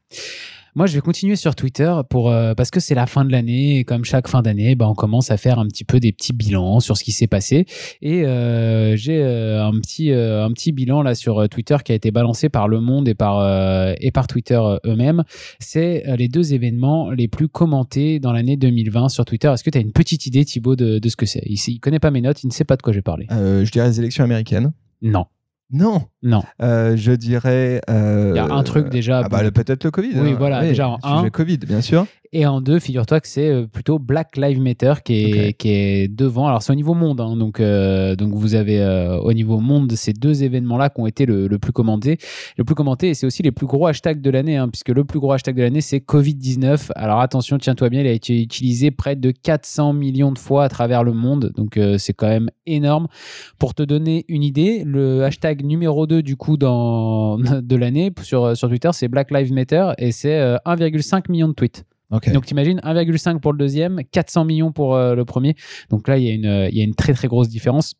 Moi, 0.76 0.86
je 0.86 0.94
vais 0.96 1.00
continuer 1.00 1.36
sur 1.36 1.54
Twitter 1.54 1.94
pour 2.10 2.32
euh, 2.32 2.54
parce 2.54 2.72
que 2.72 2.80
c'est 2.80 2.96
la 2.96 3.06
fin 3.06 3.24
de 3.24 3.30
l'année 3.30 3.78
et 3.78 3.84
comme 3.84 4.04
chaque 4.04 4.26
fin 4.26 4.42
d'année, 4.42 4.74
ben, 4.74 4.86
on 4.86 4.94
commence 4.94 5.30
à 5.30 5.36
faire 5.36 5.60
un 5.60 5.68
petit 5.68 5.84
peu 5.84 6.00
des 6.00 6.10
petits 6.10 6.32
bilans 6.32 6.80
sur 6.80 6.96
ce 6.96 7.04
qui 7.04 7.12
s'est 7.12 7.28
passé. 7.28 7.64
Et 8.02 8.24
euh, 8.24 8.96
j'ai 8.96 9.22
euh, 9.22 9.64
un 9.64 9.70
petit 9.80 10.10
euh, 10.10 10.44
un 10.44 10.50
petit 10.50 10.72
bilan 10.72 11.02
là 11.02 11.14
sur 11.14 11.38
euh, 11.38 11.46
Twitter 11.46 11.76
qui 11.84 11.92
a 11.92 11.94
été 11.94 12.10
balancé 12.10 12.48
par 12.48 12.66
Le 12.66 12.80
Monde 12.80 13.06
et 13.06 13.14
par 13.14 13.38
euh, 13.38 13.94
et 14.00 14.10
par 14.10 14.26
Twitter 14.26 14.60
eux-mêmes. 14.84 15.22
C'est 15.60 16.02
les 16.18 16.26
deux 16.26 16.54
événements 16.54 17.10
les 17.12 17.28
plus 17.28 17.46
commentés 17.48 18.18
dans 18.18 18.32
l'année 18.32 18.56
2020 18.56 19.10
sur 19.10 19.24
Twitter. 19.24 19.52
Est-ce 19.54 19.62
que 19.62 19.70
tu 19.70 19.78
as 19.78 19.80
une 19.80 19.92
petite 19.92 20.26
idée, 20.26 20.44
Thibaut, 20.44 20.74
de, 20.74 20.98
de 20.98 21.08
ce 21.08 21.14
que 21.14 21.24
c'est? 21.26 21.42
Il, 21.46 21.54
il 21.68 21.78
connaît 21.78 22.00
pas 22.00 22.10
mes 22.10 22.20
notes, 22.20 22.42
il 22.42 22.48
ne 22.48 22.52
sait 22.52 22.64
pas 22.64 22.76
de 22.76 22.82
quoi 22.82 22.92
j'ai 22.92 23.00
parlé. 23.02 23.28
Euh, 23.30 23.64
je 23.64 23.70
dirais 23.70 23.86
les 23.86 24.00
élections 24.00 24.24
américaines. 24.24 24.72
Non, 25.02 25.26
Non, 25.70 26.02
non. 26.22 26.42
Euh, 26.62 26.96
je 26.96 27.12
dirais. 27.12 27.80
euh, 27.90 28.32
Il 28.34 28.36
y 28.36 28.38
a 28.38 28.44
un 28.44 28.62
truc 28.62 28.88
déjà. 28.90 29.22
Ah 29.24 29.28
bah, 29.28 29.50
peut-être 29.50 29.84
le 29.84 29.90
Covid. 29.90 30.12
Oui, 30.16 30.30
hein. 30.32 30.36
voilà, 30.38 30.62
déjà 30.62 30.88
en 30.88 30.98
le 31.02 31.08
un. 31.08 31.18
sujet 31.18 31.30
Covid, 31.30 31.58
bien 31.58 31.80
sûr. 31.80 32.06
Et 32.36 32.46
en 32.46 32.60
deux, 32.60 32.80
figure-toi 32.80 33.20
que 33.20 33.28
c'est 33.28 33.48
euh, 33.48 33.68
plutôt 33.68 34.00
Black 34.00 34.36
Lives 34.36 34.60
Matter 34.60 34.94
qui 35.04 35.22
est, 35.22 35.52
qui 35.52 35.68
est 35.70 36.08
devant. 36.08 36.48
Alors 36.48 36.62
c'est 36.64 36.72
au 36.72 36.74
niveau 36.74 36.92
monde, 36.92 37.20
hein, 37.20 37.36
donc, 37.36 37.60
euh, 37.60 38.16
donc 38.16 38.34
vous 38.34 38.56
avez 38.56 38.80
euh, 38.80 39.20
au 39.20 39.32
niveau 39.32 39.60
monde 39.60 39.92
ces 39.92 40.12
deux 40.12 40.42
événements-là 40.42 40.90
qui 40.90 41.00
ont 41.00 41.06
été 41.06 41.26
le, 41.26 41.46
le 41.46 41.58
plus 41.60 41.70
commentés. 41.70 42.18
Le 42.56 42.64
plus 42.64 42.74
commenté, 42.74 43.10
et 43.10 43.14
c'est 43.14 43.24
aussi 43.24 43.44
les 43.44 43.52
plus 43.52 43.66
gros 43.66 43.86
hashtags 43.86 44.20
de 44.20 44.30
l'année, 44.30 44.56
hein, 44.56 44.68
puisque 44.68 44.88
le 44.88 45.04
plus 45.04 45.20
gros 45.20 45.30
hashtag 45.30 45.54
de 45.54 45.62
l'année, 45.62 45.80
c'est 45.80 45.98
Covid-19. 45.98 46.90
Alors 46.96 47.20
attention, 47.20 47.56
tiens-toi 47.56 47.88
bien, 47.88 48.00
il 48.00 48.08
a 48.08 48.12
été 48.12 48.42
utilisé 48.42 48.90
près 48.90 49.14
de 49.14 49.30
400 49.30 49.92
millions 49.92 50.32
de 50.32 50.38
fois 50.40 50.64
à 50.64 50.68
travers 50.68 51.04
le 51.04 51.12
monde, 51.12 51.52
donc 51.56 51.76
euh, 51.76 51.98
c'est 51.98 52.14
quand 52.14 52.26
même 52.26 52.50
énorme. 52.66 53.06
Pour 53.60 53.74
te 53.74 53.84
donner 53.84 54.24
une 54.26 54.42
idée, 54.42 54.82
le 54.84 55.22
hashtag 55.22 55.64
numéro 55.64 56.08
2 56.08 56.20
du 56.24 56.34
coup 56.34 56.56
dans, 56.56 57.38
de 57.38 57.76
l'année 57.76 58.12
sur, 58.22 58.56
sur 58.56 58.68
Twitter, 58.68 58.90
c'est 58.92 59.06
Black 59.06 59.30
Lives 59.30 59.52
Matter, 59.52 59.92
et 59.98 60.10
c'est 60.10 60.40
euh, 60.40 60.56
1,5 60.66 61.30
million 61.30 61.46
de 61.46 61.52
tweets. 61.52 61.84
Ok. 62.14 62.30
Donc 62.32 62.46
t'imagines 62.46 62.78
1,5 62.80 63.40
pour 63.40 63.52
le 63.52 63.58
deuxième, 63.58 64.00
400 64.12 64.44
millions 64.44 64.70
pour 64.70 64.94
euh, 64.94 65.14
le 65.14 65.24
premier. 65.24 65.56
Donc 65.90 66.06
là, 66.06 66.16
il 66.16 66.24
y, 66.24 66.46
euh, 66.46 66.68
il 66.70 66.78
y 66.78 66.80
a 66.80 66.84
une 66.84 66.94
très 66.94 67.12
très 67.12 67.26
grosse 67.26 67.48
différence. 67.48 67.94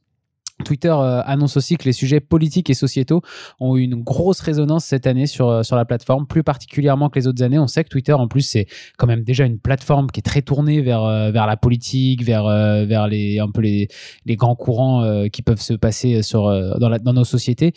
Twitter 0.65 0.89
euh, 0.89 1.23
annonce 1.25 1.57
aussi 1.57 1.77
que 1.77 1.85
les 1.85 1.93
sujets 1.93 2.21
politiques 2.21 2.71
et 2.71 2.75
sociétaux 2.75 3.23
ont 3.61 3.77
eu 3.77 3.83
une 3.83 4.03
grosse 4.03 4.41
résonance 4.41 4.85
cette 4.85 5.07
année 5.07 5.27
sur, 5.27 5.49
euh, 5.49 5.63
sur 5.63 5.77
la 5.77 5.85
plateforme, 5.85 6.27
plus 6.27 6.43
particulièrement 6.43 7.09
que 7.09 7.19
les 7.19 7.27
autres 7.27 7.43
années. 7.43 7.59
On 7.59 7.67
sait 7.67 7.85
que 7.85 7.89
Twitter, 7.89 8.13
en 8.13 8.27
plus, 8.27 8.43
c'est 8.43 8.67
quand 8.99 9.07
même 9.07 9.23
déjà 9.23 9.45
une 9.45 9.59
plateforme 9.59 10.11
qui 10.11 10.21
est 10.21 10.23
très 10.23 10.43
tournée 10.43 10.81
vers, 10.81 11.05
euh, 11.05 11.31
vers 11.31 11.47
la 11.47 11.57
politique, 11.57 12.25
vers, 12.25 12.45
vers 12.45 13.07
les, 13.07 13.39
un 13.39 13.51
peu 13.51 13.61
les, 13.61 13.89
les 14.25 14.37
grands 14.37 14.57
courants 14.57 15.29
qui 15.29 15.43
peuvent 15.43 15.61
se 15.61 15.75
passer 15.75 16.23
sur, 16.23 16.45
dans, 16.79 17.13
nos 17.13 17.25
sociétés, 17.25 17.73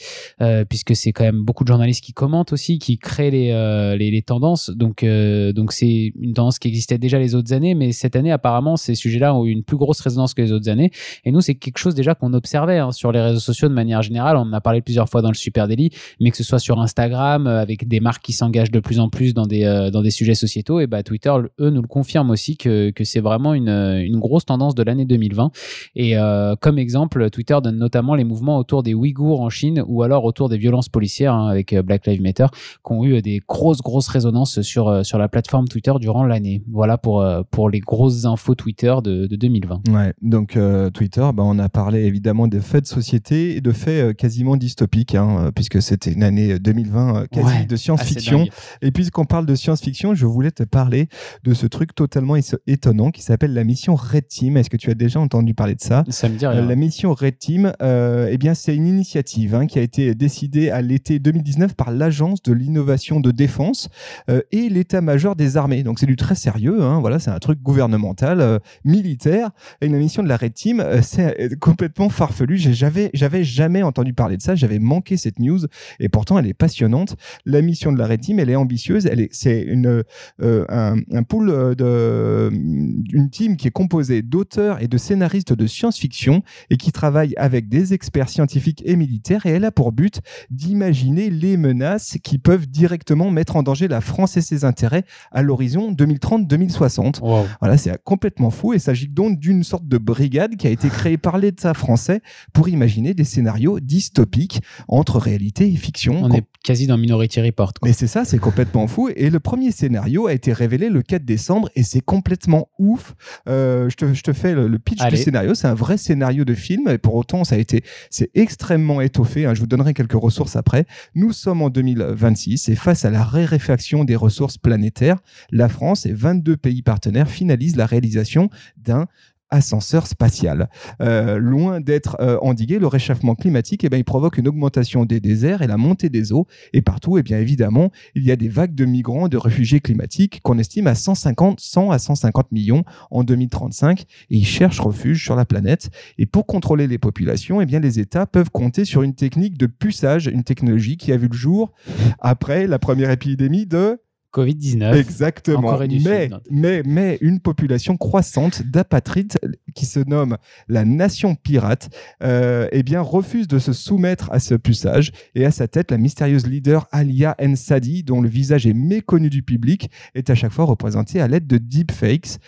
puisque 0.69 0.95
c'est 0.95 1.11
quand 1.11 1.23
même 1.23 1.43
beaucoup 1.43 1.63
de 1.63 1.67
journalistes 1.67 2.03
qui 2.03 2.13
commentent 2.13 2.53
aussi, 2.53 2.79
qui 2.79 2.97
créent 2.97 3.31
les, 3.31 3.97
les, 3.97 4.21
tendances. 4.21 4.69
Donc, 4.69 5.05
donc 5.53 5.73
c'est 5.73 6.13
une 6.19 6.33
tendance 6.33 6.59
qui 6.59 6.67
existait 6.67 6.97
déjà 6.97 7.19
les 7.19 7.35
autres 7.35 7.53
années, 7.53 7.75
mais 7.75 7.91
cette 7.91 8.15
année, 8.15 8.31
apparemment, 8.31 8.77
ces 8.77 8.95
sujets-là 8.95 9.35
ont 9.35 9.45
eu 9.45 9.51
une 9.51 9.63
plus 9.63 9.77
grosse 9.77 9.99
résonance 9.99 10.33
que 10.33 10.41
les 10.41 10.51
autres 10.51 10.69
années. 10.69 10.91
Et 11.25 11.31
nous, 11.31 11.41
c'est 11.41 11.55
quelque 11.55 11.77
chose 11.77 11.95
déjà 11.95 12.15
qu'on 12.15 12.33
observait 12.33 12.76
hein, 12.77 12.91
sur 12.91 13.11
les 13.11 13.21
réseaux 13.21 13.39
sociaux 13.39 13.69
de 13.69 13.73
manière 13.73 14.01
générale. 14.01 14.37
On 14.37 14.41
en 14.41 14.53
a 14.53 14.61
parlé 14.61 14.81
plusieurs 14.81 15.09
fois 15.09 15.21
dans 15.21 15.29
le 15.29 15.35
Super 15.35 15.67
Daily, 15.67 15.91
mais 16.19 16.31
que 16.31 16.37
ce 16.37 16.43
soit 16.43 16.59
sur 16.59 16.79
Instagram, 16.79 17.47
euh, 17.47 17.61
avec 17.61 17.87
des 17.87 17.99
marques 17.99 18.23
qui 18.23 18.33
s'engagent 18.33 18.71
de 18.71 18.79
plus 18.79 18.99
en 18.99 19.09
plus 19.09 19.33
dans 19.33 19.45
des, 19.45 19.63
euh, 19.63 19.91
dans 19.91 20.01
des 20.01 20.11
sujets 20.11 20.35
sociétaux, 20.35 20.79
et 20.79 20.87
bah, 20.87 21.03
Twitter, 21.03 21.33
eux, 21.59 21.69
nous 21.69 21.81
le 21.81 21.87
confirment 21.87 22.31
aussi 22.31 22.57
que, 22.57 22.91
que 22.91 23.03
c'est 23.03 23.19
vraiment 23.19 23.53
une, 23.53 23.69
une 23.69 24.19
grosse 24.19 24.45
tendance 24.45 24.75
de 24.75 24.83
l'année 24.83 25.05
2020. 25.05 25.51
Et 25.95 26.17
euh, 26.17 26.55
comme 26.59 26.77
exemple, 26.79 27.29
Twitter 27.29 27.57
donne 27.63 27.77
notamment 27.77 28.15
les 28.15 28.23
mouvements 28.23 28.57
autour 28.57 28.83
des 28.83 28.93
Ouïghours 28.93 29.41
en 29.41 29.49
Chine 29.49 29.83
ou 29.87 30.03
alors 30.03 30.25
autour 30.25 30.49
des 30.49 30.57
violences 30.57 30.89
policières 30.89 31.33
hein, 31.33 31.47
avec 31.47 31.73
euh, 31.73 31.81
Black 31.81 32.05
Lives 32.05 32.21
Matter, 32.21 32.47
qui 32.85 32.93
ont 32.93 33.03
eu 33.05 33.21
des 33.21 33.41
grosses, 33.47 33.81
grosses 33.81 34.07
résonances 34.07 34.61
sur, 34.61 34.87
euh, 34.87 35.03
sur 35.03 35.17
la 35.17 35.27
plateforme 35.27 35.67
Twitter 35.67 35.93
durant 35.99 36.23
l'année. 36.23 36.63
Voilà 36.71 36.97
pour, 36.97 37.21
euh, 37.21 37.41
pour 37.49 37.69
les 37.69 37.79
grosses 37.79 38.25
infos 38.25 38.55
Twitter 38.55 38.93
de, 39.03 39.27
de 39.27 39.35
2020. 39.35 39.81
Ouais, 39.89 40.13
donc 40.21 40.55
euh, 40.55 40.89
Twitter, 40.89 41.27
bah, 41.33 41.43
on 41.45 41.59
a 41.59 41.69
parlé 41.69 42.05
évidemment 42.05 42.47
des 42.47 42.56
faits 42.59 42.83
de 42.83 42.87
société 42.87 43.55
et 43.55 43.61
de 43.61 43.71
faits 43.71 44.03
euh, 44.09 44.13
quasiment 44.13 44.57
dystopiques, 44.57 45.15
hein, 45.15 45.45
euh, 45.47 45.51
puisque 45.51 45.81
c'était 45.81 46.11
une 46.11 46.23
année 46.23 46.59
2020 46.59 47.15
euh, 47.15 47.25
quasi 47.31 47.45
Ouais, 47.45 47.65
de 47.65 47.75
science-fiction. 47.75 48.39
dingue. 48.39 48.49
Et 48.81 48.91
puisqu'on 48.91 49.25
parle 49.25 49.45
de 49.45 49.55
science-fiction, 49.55 50.15
je 50.15 50.25
voulais 50.25 50.51
te 50.51 50.63
parler 50.63 51.07
de 51.43 51.53
ce 51.53 51.65
truc 51.67 51.93
totalement 51.95 52.35
étonnant 52.67 53.11
qui 53.11 53.21
s'appelle 53.21 53.53
la 53.53 53.63
mission 53.63 53.95
Red 53.95 54.27
Team. 54.27 54.57
Est-ce 54.57 54.69
que 54.69 54.77
tu 54.77 54.89
as 54.89 54.95
déjà 54.95 55.19
entendu 55.19 55.53
parler 55.53 55.75
de 55.75 55.81
ça? 55.81 56.03
Ça 56.09 56.29
me 56.29 56.37
dit 56.37 56.45
rien. 56.47 56.61
La 56.65 56.75
mission 56.75 57.13
Red 57.13 57.37
Team, 57.37 57.71
euh, 57.81 58.27
eh 58.31 58.37
bien, 58.37 58.53
c'est 58.53 58.75
une 58.75 58.87
initiative 58.87 59.55
hein, 59.55 59.65
qui 59.67 59.79
a 59.79 59.81
été 59.81 60.15
décidée 60.15 60.69
à 60.69 60.81
l'été 60.81 61.19
2019 61.19 61.73
par 61.75 61.91
l'Agence 61.91 62.41
de 62.43 62.53
l'innovation 62.53 63.19
de 63.19 63.31
défense 63.31 63.89
euh, 64.29 64.41
et 64.51 64.69
l'état-major 64.69 65.35
des 65.35 65.57
armées. 65.57 65.83
Donc, 65.83 65.99
c'est 65.99 66.05
du 66.05 66.15
très 66.15 66.35
sérieux. 66.35 66.81
hein, 66.81 66.99
voilà, 66.99 67.19
c'est 67.19 67.31
un 67.31 67.39
truc 67.39 67.61
gouvernemental, 67.61 68.41
euh, 68.41 68.59
militaire. 68.83 69.51
Et 69.81 69.87
la 69.87 69.97
mission 69.97 70.23
de 70.23 70.27
la 70.27 70.37
Red 70.37 70.53
Team, 70.53 70.83
c'est 71.01 71.57
complètement 71.59 72.09
farfelu. 72.09 72.46
J'avais, 72.55 73.09
j'avais 73.13 73.43
jamais 73.43 73.83
entendu 73.83 74.13
parler 74.13 74.37
de 74.37 74.41
ça. 74.41 74.55
J'avais 74.55 74.79
manqué 74.79 75.17
cette 75.17 75.39
news 75.39 75.59
et 75.99 76.09
pourtant, 76.09 76.39
elle 76.39 76.47
est 76.47 76.53
passionnante. 76.53 77.15
La 77.45 77.61
mission 77.61 77.91
de 77.91 77.97
la 77.97 78.07
Red 78.07 78.21
Team, 78.21 78.39
elle 78.39 78.49
est 78.49 78.55
ambitieuse. 78.55 79.05
Elle 79.05 79.21
est, 79.21 79.29
c'est 79.31 79.61
une, 79.61 80.03
euh, 80.41 80.65
un, 80.69 80.97
un 81.11 81.23
pool 81.23 81.49
euh, 81.49 81.75
de, 81.75 82.49
une 82.51 83.29
team 83.29 83.57
qui 83.57 83.67
est 83.67 83.71
composée 83.71 84.21
d'auteurs 84.21 84.81
et 84.81 84.87
de 84.87 84.97
scénaristes 84.97 85.53
de 85.53 85.67
science-fiction 85.67 86.43
et 86.69 86.77
qui 86.77 86.91
travaille 86.91 87.33
avec 87.37 87.67
des 87.69 87.93
experts 87.93 88.29
scientifiques 88.29 88.81
et 88.85 88.95
militaires 88.95 89.45
et 89.45 89.51
elle 89.51 89.65
a 89.65 89.71
pour 89.71 89.91
but 89.91 90.21
d'imaginer 90.49 91.29
les 91.29 91.57
menaces 91.57 92.17
qui 92.23 92.37
peuvent 92.37 92.67
directement 92.67 93.31
mettre 93.31 93.55
en 93.55 93.63
danger 93.63 93.87
la 93.87 94.01
France 94.01 94.37
et 94.37 94.41
ses 94.41 94.65
intérêts 94.65 95.03
à 95.31 95.41
l'horizon 95.41 95.91
2030-2060. 95.91 97.21
Wow. 97.21 97.45
Voilà, 97.59 97.77
c'est 97.77 98.01
complètement 98.03 98.49
fou. 98.49 98.73
Il 98.73 98.79
s'agit 98.79 99.07
donc 99.07 99.39
d'une 99.39 99.63
sorte 99.63 99.87
de 99.87 99.97
brigade 99.97 100.55
qui 100.55 100.67
a 100.67 100.69
été 100.69 100.89
créée 100.89 101.17
par 101.17 101.37
l'État 101.37 101.73
français 101.73 102.21
pour 102.53 102.69
imaginer 102.69 103.13
des 103.13 103.23
scénarios 103.23 103.79
dystopiques 103.79 104.61
entre 104.87 105.19
réalité 105.19 105.67
et 105.67 105.75
fiction. 105.75 106.23
On 106.23 106.31
est 106.31 106.43
quasi 106.63 106.87
dans 106.87 106.97
Minority 106.97 107.41
Report. 107.41 107.73
Mais 107.83 107.93
c'est 107.93 108.07
ça, 108.07 108.25
c'est 108.25 108.39
complètement 108.39 108.87
fou. 108.87 109.09
Et 109.15 109.29
le 109.29 109.39
premier 109.39 109.71
scénario 109.71 110.27
a 110.27 110.33
été 110.33 110.53
révélé 110.53 110.89
le 110.89 111.01
4 111.01 111.23
décembre 111.23 111.69
et 111.75 111.83
c'est 111.83 112.01
complètement 112.01 112.69
ouf. 112.77 113.15
Euh, 113.47 113.89
je, 113.89 113.95
te, 113.95 114.13
je, 114.13 114.21
te, 114.21 114.33
fais 114.33 114.53
le, 114.53 114.77
pitch 114.79 115.05
du 115.07 115.17
scénario. 115.17 115.53
C'est 115.55 115.67
un 115.67 115.73
vrai 115.73 115.97
scénario 115.97 116.45
de 116.45 116.53
film 116.53 116.87
et 116.89 116.97
pour 116.97 117.15
autant, 117.15 117.43
ça 117.43 117.55
a 117.55 117.57
été, 117.57 117.83
c'est 118.09 118.29
extrêmement 118.35 119.01
étoffé. 119.01 119.45
Hein. 119.45 119.53
Je 119.53 119.59
vous 119.59 119.67
donnerai 119.67 119.93
quelques 119.93 120.13
ressources 120.13 120.55
après. 120.55 120.85
Nous 121.15 121.31
sommes 121.31 121.61
en 121.61 121.69
2026 121.69 122.69
et 122.69 122.75
face 122.75 123.05
à 123.05 123.09
la 123.09 123.23
raréfaction 123.23 124.03
des 124.03 124.15
ressources 124.15 124.57
planétaires, 124.57 125.17
la 125.51 125.69
France 125.69 126.05
et 126.05 126.13
22 126.13 126.57
pays 126.57 126.81
partenaires 126.81 127.29
finalisent 127.29 127.75
la 127.75 127.85
réalisation 127.85 128.49
d'un 128.77 129.07
ascenseur 129.49 130.07
spatial. 130.07 130.69
Euh, 131.01 131.37
loin 131.37 131.79
d'être 131.79 132.17
euh, 132.19 132.37
endigué, 132.41 132.79
le 132.79 132.87
réchauffement 132.87 133.35
climatique, 133.35 133.83
eh 133.83 133.89
bien, 133.89 133.99
il 133.99 134.03
provoque 134.03 134.37
une 134.37 134.47
augmentation 134.47 135.05
des 135.05 135.19
déserts 135.19 135.61
et 135.61 135.67
la 135.67 135.77
montée 135.77 136.09
des 136.09 136.33
eaux. 136.33 136.47
Et 136.73 136.81
partout, 136.81 137.17
eh 137.17 137.23
bien, 137.23 137.39
évidemment, 137.39 137.91
il 138.15 138.23
y 138.23 138.31
a 138.31 138.35
des 138.35 138.49
vagues 138.49 138.75
de 138.75 138.85
migrants, 138.85 139.27
de 139.27 139.37
réfugiés 139.37 139.79
climatiques 139.79 140.41
qu'on 140.43 140.57
estime 140.57 140.87
à 140.87 140.95
150, 140.95 141.59
100 141.59 141.91
à 141.91 141.99
150 141.99 142.51
millions 142.51 142.83
en 143.11 143.23
2035. 143.23 144.01
Et 144.01 144.05
ils 144.29 144.45
cherchent 144.45 144.79
refuge 144.79 145.23
sur 145.23 145.35
la 145.35 145.45
planète. 145.45 145.89
Et 146.17 146.25
pour 146.25 146.45
contrôler 146.45 146.87
les 146.87 146.97
populations, 146.97 147.61
eh 147.61 147.65
bien, 147.65 147.79
les 147.79 147.99
États 147.99 148.25
peuvent 148.25 148.51
compter 148.51 148.85
sur 148.85 149.03
une 149.03 149.15
technique 149.15 149.57
de 149.57 149.67
puçage, 149.67 150.27
une 150.27 150.43
technologie 150.43 150.97
qui 150.97 151.11
a 151.11 151.17
vu 151.17 151.27
le 151.27 151.37
jour 151.37 151.71
après 152.19 152.67
la 152.67 152.79
première 152.79 153.11
épidémie 153.11 153.65
de 153.65 153.99
Covid-19. 154.33 154.95
Exactement. 154.95 155.77
Mais, 155.79 156.29
mais, 156.49 156.83
mais 156.85 157.17
une 157.21 157.39
population 157.39 157.97
croissante 157.97 158.61
d'apatrides 158.63 159.37
qui 159.73 159.85
se 159.85 159.99
nomme 159.99 160.37
la 160.67 160.85
nation 160.85 161.35
pirate, 161.35 161.89
euh, 162.23 162.67
eh 162.71 162.83
bien, 162.83 163.01
refuse 163.01 163.47
de 163.47 163.59
se 163.59 163.73
soumettre 163.73 164.29
à 164.31 164.39
ce 164.39 164.55
puçage 164.55 165.11
et 165.35 165.45
à 165.45 165.51
sa 165.51 165.67
tête, 165.67 165.91
la 165.91 165.97
mystérieuse 165.97 166.47
leader 166.47 166.87
Alia 166.91 167.35
Nsadi, 167.41 168.03
dont 168.03 168.21
le 168.21 168.29
visage 168.29 168.67
est 168.67 168.73
méconnu 168.73 169.29
du 169.29 169.43
public, 169.43 169.89
est 170.13 170.29
à 170.29 170.35
chaque 170.35 170.51
fois 170.51 170.65
représentée 170.65 171.21
à 171.21 171.27
l'aide 171.27 171.47
de 171.47 171.57
deepfakes. 171.57 172.39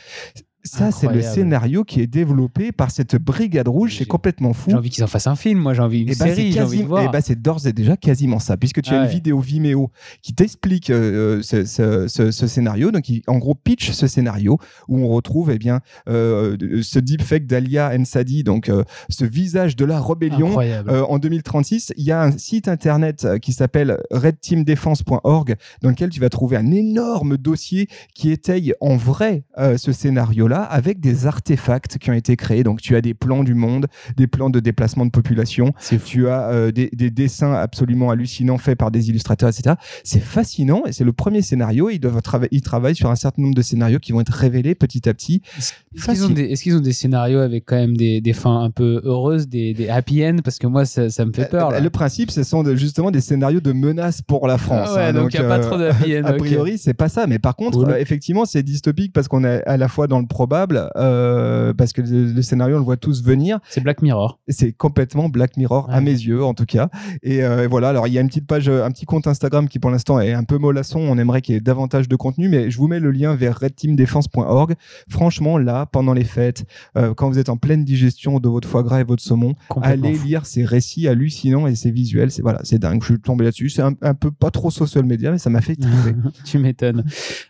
Ça, 0.63 0.91
c'est 0.91 1.07
le 1.07 1.21
scénario 1.21 1.85
qui 1.85 2.01
est 2.01 2.07
développé 2.07 2.73
par 2.73 2.91
cette 2.91 3.15
brigade 3.15 3.69
rouge. 3.69 3.95
C'est 3.97 4.05
complètement 4.05 4.51
fou. 4.51 4.71
J'ai 4.71 4.75
envie 4.75 4.89
qu'ils 4.89 5.03
en 5.05 5.07
fassent 5.07 5.27
un 5.27 5.37
film. 5.37 5.59
Moi, 5.59 5.73
j'ai 5.73 5.81
envie 5.81 6.01
une 6.01 6.09
et 6.09 6.13
eh 6.13 6.19
ben, 6.19 6.25
série. 6.25 6.53
Bah, 6.53 6.65
envie 6.65 6.81
de 6.81 6.87
voir. 6.87 7.03
Et 7.03 7.07
bah, 7.07 7.21
c'est 7.21 7.41
d'ores 7.41 7.65
et 7.65 7.71
déjà 7.71 7.95
quasiment 7.95 8.39
ça, 8.39 8.57
puisque 8.57 8.81
tu 8.81 8.93
as 8.93 9.03
une 9.03 9.09
vidéo 9.09 9.39
Vimeo 9.39 9.89
qui 10.21 10.33
t'explique 10.33 10.89
euh, 10.89 11.41
ce, 11.41 11.63
ce, 11.63 12.07
ce, 12.07 12.47
scénario. 12.47 12.91
Donc, 12.91 13.05
en 13.27 13.37
gros, 13.37 13.55
pitch 13.55 13.91
ce 13.91 14.07
scénario 14.07 14.57
où 14.89 14.99
on 14.99 15.07
retrouve 15.07 15.51
eh 15.51 15.57
bien 15.57 15.79
euh, 16.09 16.57
ce 16.81 16.99
deepfake 16.99 17.47
d'Alia 17.47 17.97
Nsadi, 17.97 18.43
donc 18.43 18.67
euh, 18.67 18.83
ce 19.07 19.23
visage 19.23 19.77
de 19.77 19.85
la 19.85 20.01
rébellion. 20.01 20.57
en 20.89 21.19
2036, 21.19 21.93
il 21.95 22.03
y 22.03 22.11
a 22.11 22.21
un 22.21 22.37
site 22.37 22.67
internet 22.67 23.25
qui 23.41 23.53
s'appelle 23.53 23.97
redteamdefense.org 24.11 25.55
dans 25.81 25.89
lequel 25.89 26.09
tu 26.09 26.19
vas 26.19 26.29
trouver 26.29 26.57
un 26.57 26.71
énorme 26.71 27.37
dossier 27.37 27.87
qui 28.13 28.31
étaye 28.31 28.73
en 28.81 28.97
vrai 28.97 29.45
ce 29.77 29.93
scénario 29.93 30.48
là 30.49 30.63
avec 30.63 30.99
des 30.99 31.25
artefacts 31.25 31.97
qui 31.97 32.09
ont 32.09 32.13
été 32.13 32.35
créés. 32.35 32.63
Donc, 32.63 32.81
tu 32.81 32.95
as 32.95 33.01
des 33.01 33.13
plans 33.13 33.43
du 33.43 33.53
monde, 33.53 33.87
des 34.17 34.27
plans 34.27 34.49
de 34.49 34.59
déplacement 34.59 35.05
de 35.05 35.11
population, 35.11 35.73
tu 36.05 36.27
as 36.27 36.49
euh, 36.49 36.71
des, 36.71 36.89
dessins 36.89 37.53
absolument 37.53 38.09
hallucinants 38.09 38.57
faits 38.57 38.77
par 38.77 38.91
des 38.91 39.09
illustrateurs, 39.09 39.49
etc. 39.49 39.75
C'est 40.03 40.21
fascinant 40.21 40.83
et 40.85 40.91
c'est 40.91 41.03
le 41.03 41.13
premier 41.13 41.41
scénario. 41.41 41.89
Ils, 41.89 41.99
doivent 41.99 42.21
ils 42.51 42.61
travaillent 42.61 42.95
sur 42.95 43.09
un 43.09 43.15
certain 43.15 43.41
nombre 43.41 43.55
de 43.55 43.61
scénarios 43.61 43.99
qui 43.99 44.11
vont 44.11 44.21
être 44.21 44.33
révélés 44.33 44.75
petit 44.75 45.07
à 45.07 45.13
petit. 45.13 45.41
Est-ce 45.57 45.73
qu'ils 46.05 46.25
ont, 46.25 46.35
est 46.35 46.73
ont, 46.73 46.79
des 46.79 46.93
scénarios 46.93 47.39
avec 47.39 47.65
quand 47.65 47.75
même 47.75 47.95
des, 47.95 48.21
des 48.21 48.33
fins 48.33 48.63
un 48.63 48.71
peu 48.71 49.01
heureuses, 49.03 49.47
des, 49.47 49.73
des, 49.73 49.89
happy 49.89 50.25
end 50.25 50.37
Parce 50.43 50.57
que 50.57 50.67
moi, 50.67 50.85
ça, 50.85 51.09
ça 51.09 51.25
me 51.25 51.31
fait 51.33 51.49
peur. 51.49 51.79
Le 51.79 51.89
principe, 51.89 52.31
ce 52.31 52.43
sont 52.43 52.63
justement 52.75 53.11
des 53.11 53.21
scénarios 53.21 53.61
de 53.61 53.71
menaces 53.71 54.21
pour 54.21 54.47
la 54.47 54.57
France. 54.57 54.89
Ah 54.95 55.07
hein. 55.07 55.13
donc, 55.13 55.33
il 55.33 55.39
n'y 55.39 55.45
a 55.45 55.49
pas 55.49 55.59
trop 55.59 55.77
de 55.77 55.85
happy 55.85 56.17
end. 56.17 56.23
A 56.25 56.33
priori, 56.33 56.77
c'est 56.77 56.93
pas 56.93 57.09
ça. 57.09 57.27
Mais 57.27 57.39
par 57.39 57.55
contre, 57.55 57.87
euh, 57.87 57.97
effectivement, 57.97 58.45
c'est 58.45 58.63
dystopique 58.63 59.13
parce 59.13 59.27
qu'on 59.27 59.43
est 59.43 59.63
à 59.65 59.77
la 59.77 59.87
fois 59.87 60.07
dans 60.07 60.19
le 60.19 60.25
probable, 60.39 60.89
euh, 60.95 61.73
parce 61.73 61.91
que 61.91 62.01
le, 62.01 62.41
scénario, 62.41 62.77
on 62.77 62.79
le 62.79 62.85
voit 62.85 62.95
tous 62.95 63.21
venir. 63.21 63.59
C'est 63.69 63.81
Black 63.81 64.01
Mirror. 64.01 64.39
C'est 64.47 64.71
complètement 64.71 65.27
Black 65.27 65.57
Mirror, 65.57 65.89
à 65.89 65.99
mes 65.99 66.13
yeux, 66.13 66.45
en 66.45 66.53
tout 66.53 66.65
cas. 66.65 66.87
Et 67.23 67.43
euh, 67.43 67.67
voilà, 67.69 67.89
alors 67.89 68.07
il 68.07 68.13
y 68.13 68.17
a 68.17 68.21
une 68.21 68.29
petite 68.29 68.47
page, 68.47 68.69
un 68.69 68.89
petit 68.89 69.05
compte 69.05 69.27
Instagram 69.27 69.67
qui, 69.67 69.79
pour 69.79 69.91
l'instant, 69.91 70.17
est 70.21 70.31
un 70.31 70.45
peu 70.45 70.57
mollasson. 70.57 71.01
On 71.01 71.17
aimerait 71.17 71.41
qu'il 71.41 71.55
y 71.55 71.57
ait 71.57 71.61
davantage 71.61 72.07
de 72.07 72.15
contenu, 72.15 72.47
mais 72.47 72.71
je 72.71 72.77
vous 72.77 72.87
mets 72.87 73.01
le 73.01 73.11
lien 73.11 73.35
vers 73.35 73.57
redteamdefense.org. 73.57 74.75
Franchement, 75.09 75.57
là, 75.57 75.85
pendant 75.87 76.13
les 76.13 76.23
fêtes, 76.23 76.63
euh, 76.95 77.13
quand 77.13 77.27
vous 77.29 77.37
êtes 77.37 77.49
en 77.49 77.57
pleine 77.57 77.83
digestion 77.83 78.39
de 78.39 78.47
votre 78.47 78.65
foie 78.65 78.83
gras 78.83 79.01
et 79.01 79.03
votre 79.03 79.21
saumon, 79.21 79.55
allez 79.81 80.13
lire 80.13 80.45
ces 80.45 80.63
récits 80.63 81.09
hallucinants 81.09 81.67
et 81.67 81.75
ces 81.75 81.91
visuels. 81.91 82.31
C'est 82.31 82.43
voilà, 82.43 82.61
c'est 82.63 82.79
dingue. 82.79 83.01
Je 83.01 83.07
suis 83.07 83.19
tombé 83.19 83.43
là-dessus. 83.43 83.67
C'est 83.71 83.81
un, 83.81 84.13
peu 84.13 84.31
pas 84.31 84.51
trop 84.51 84.71
social 84.71 85.03
media, 85.03 85.31
mais 85.33 85.37
ça 85.37 85.49
m'a 85.49 85.59
fait 85.59 85.75
tu 86.45 86.59
m'étonnes. 86.59 87.03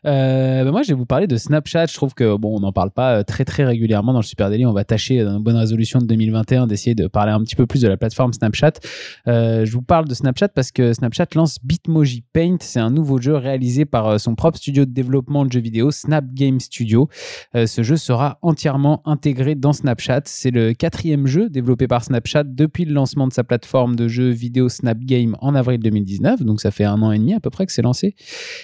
Bah, 0.04 0.72
moi, 0.72 0.82
je 0.82 0.88
vais 0.88 0.96
vous 0.96 1.06
parler 1.06 1.28
de 1.28 1.38
Snapchat. 1.38 1.86
Je 1.86 1.94
trouve 1.94 2.16
que 2.16 2.36
bon, 2.36 2.58
on 2.58 2.62
n'en 2.62 2.72
parle 2.72 2.79
pas 2.88 3.24
très 3.24 3.46
très 3.46 3.66
régulièrement 3.66 4.14
dans 4.14 4.20
le 4.20 4.26
Super 4.26 4.50
Daily. 4.50 4.66
On 4.66 4.74
va 4.74 4.84
tâcher 4.84 5.24
dans 5.24 5.38
une 5.38 5.44
bonne 5.44 5.58
résolution 5.58 6.00
de 6.00 6.06
2021 6.06 6.68
d'essayer 6.68 6.96
de 6.96 7.08
parler 7.08 7.32
un 7.32 7.42
petit 7.42 7.56
peu 7.56 7.66
plus 7.66 7.82
de 7.82 7.88
la 7.88 7.98
plateforme 7.98 8.34
Snapchat. 8.34 8.74
Euh, 9.28 9.66
je 9.66 9.72
vous 9.72 9.82
parle 9.82 10.08
de 10.08 10.14
Snapchat 10.14 10.50
parce 10.50 10.72
que 10.72 10.94
Snapchat 10.94 11.28
lance 11.36 11.58
Bitmoji 11.64 12.24
Paint. 12.34 12.58
C'est 12.62 12.80
un 12.80 12.92
nouveau 12.92 13.20
jeu 13.20 13.36
réalisé 13.36 13.86
par 13.86 14.08
euh, 14.08 14.18
son 14.18 14.36
propre 14.36 14.58
studio 14.58 14.86
de 14.86 14.92
développement 14.92 15.46
de 15.46 15.52
jeux 15.52 15.60
vidéo, 15.60 15.92
Snap 15.92 16.26
Game 16.34 16.60
Studio. 16.60 17.10
Euh, 17.56 17.68
ce 17.68 17.84
jeu 17.84 17.98
sera 17.98 18.40
entièrement 18.42 19.02
intégré 19.06 19.56
dans 19.56 19.74
Snapchat. 19.74 20.22
C'est 20.26 20.52
le 20.52 20.74
quatrième 20.74 21.28
jeu 21.28 21.50
développé 21.50 21.88
par 21.88 22.04
Snapchat 22.04 22.44
depuis 22.44 22.86
le 22.86 22.94
lancement 22.94 23.28
de 23.28 23.34
sa 23.34 23.44
plateforme 23.44 23.96
de 23.96 24.08
jeux 24.08 24.30
vidéo 24.30 24.70
Snap 24.70 25.00
Game 25.00 25.36
en 25.42 25.56
avril 25.56 25.80
2019. 25.80 26.44
Donc 26.44 26.62
ça 26.62 26.72
fait 26.72 26.86
un 26.86 27.02
an 27.02 27.12
et 27.12 27.18
demi 27.18 27.34
à 27.34 27.40
peu 27.40 27.50
près 27.50 27.66
que 27.66 27.72
c'est 27.72 27.82
lancé. 27.82 28.16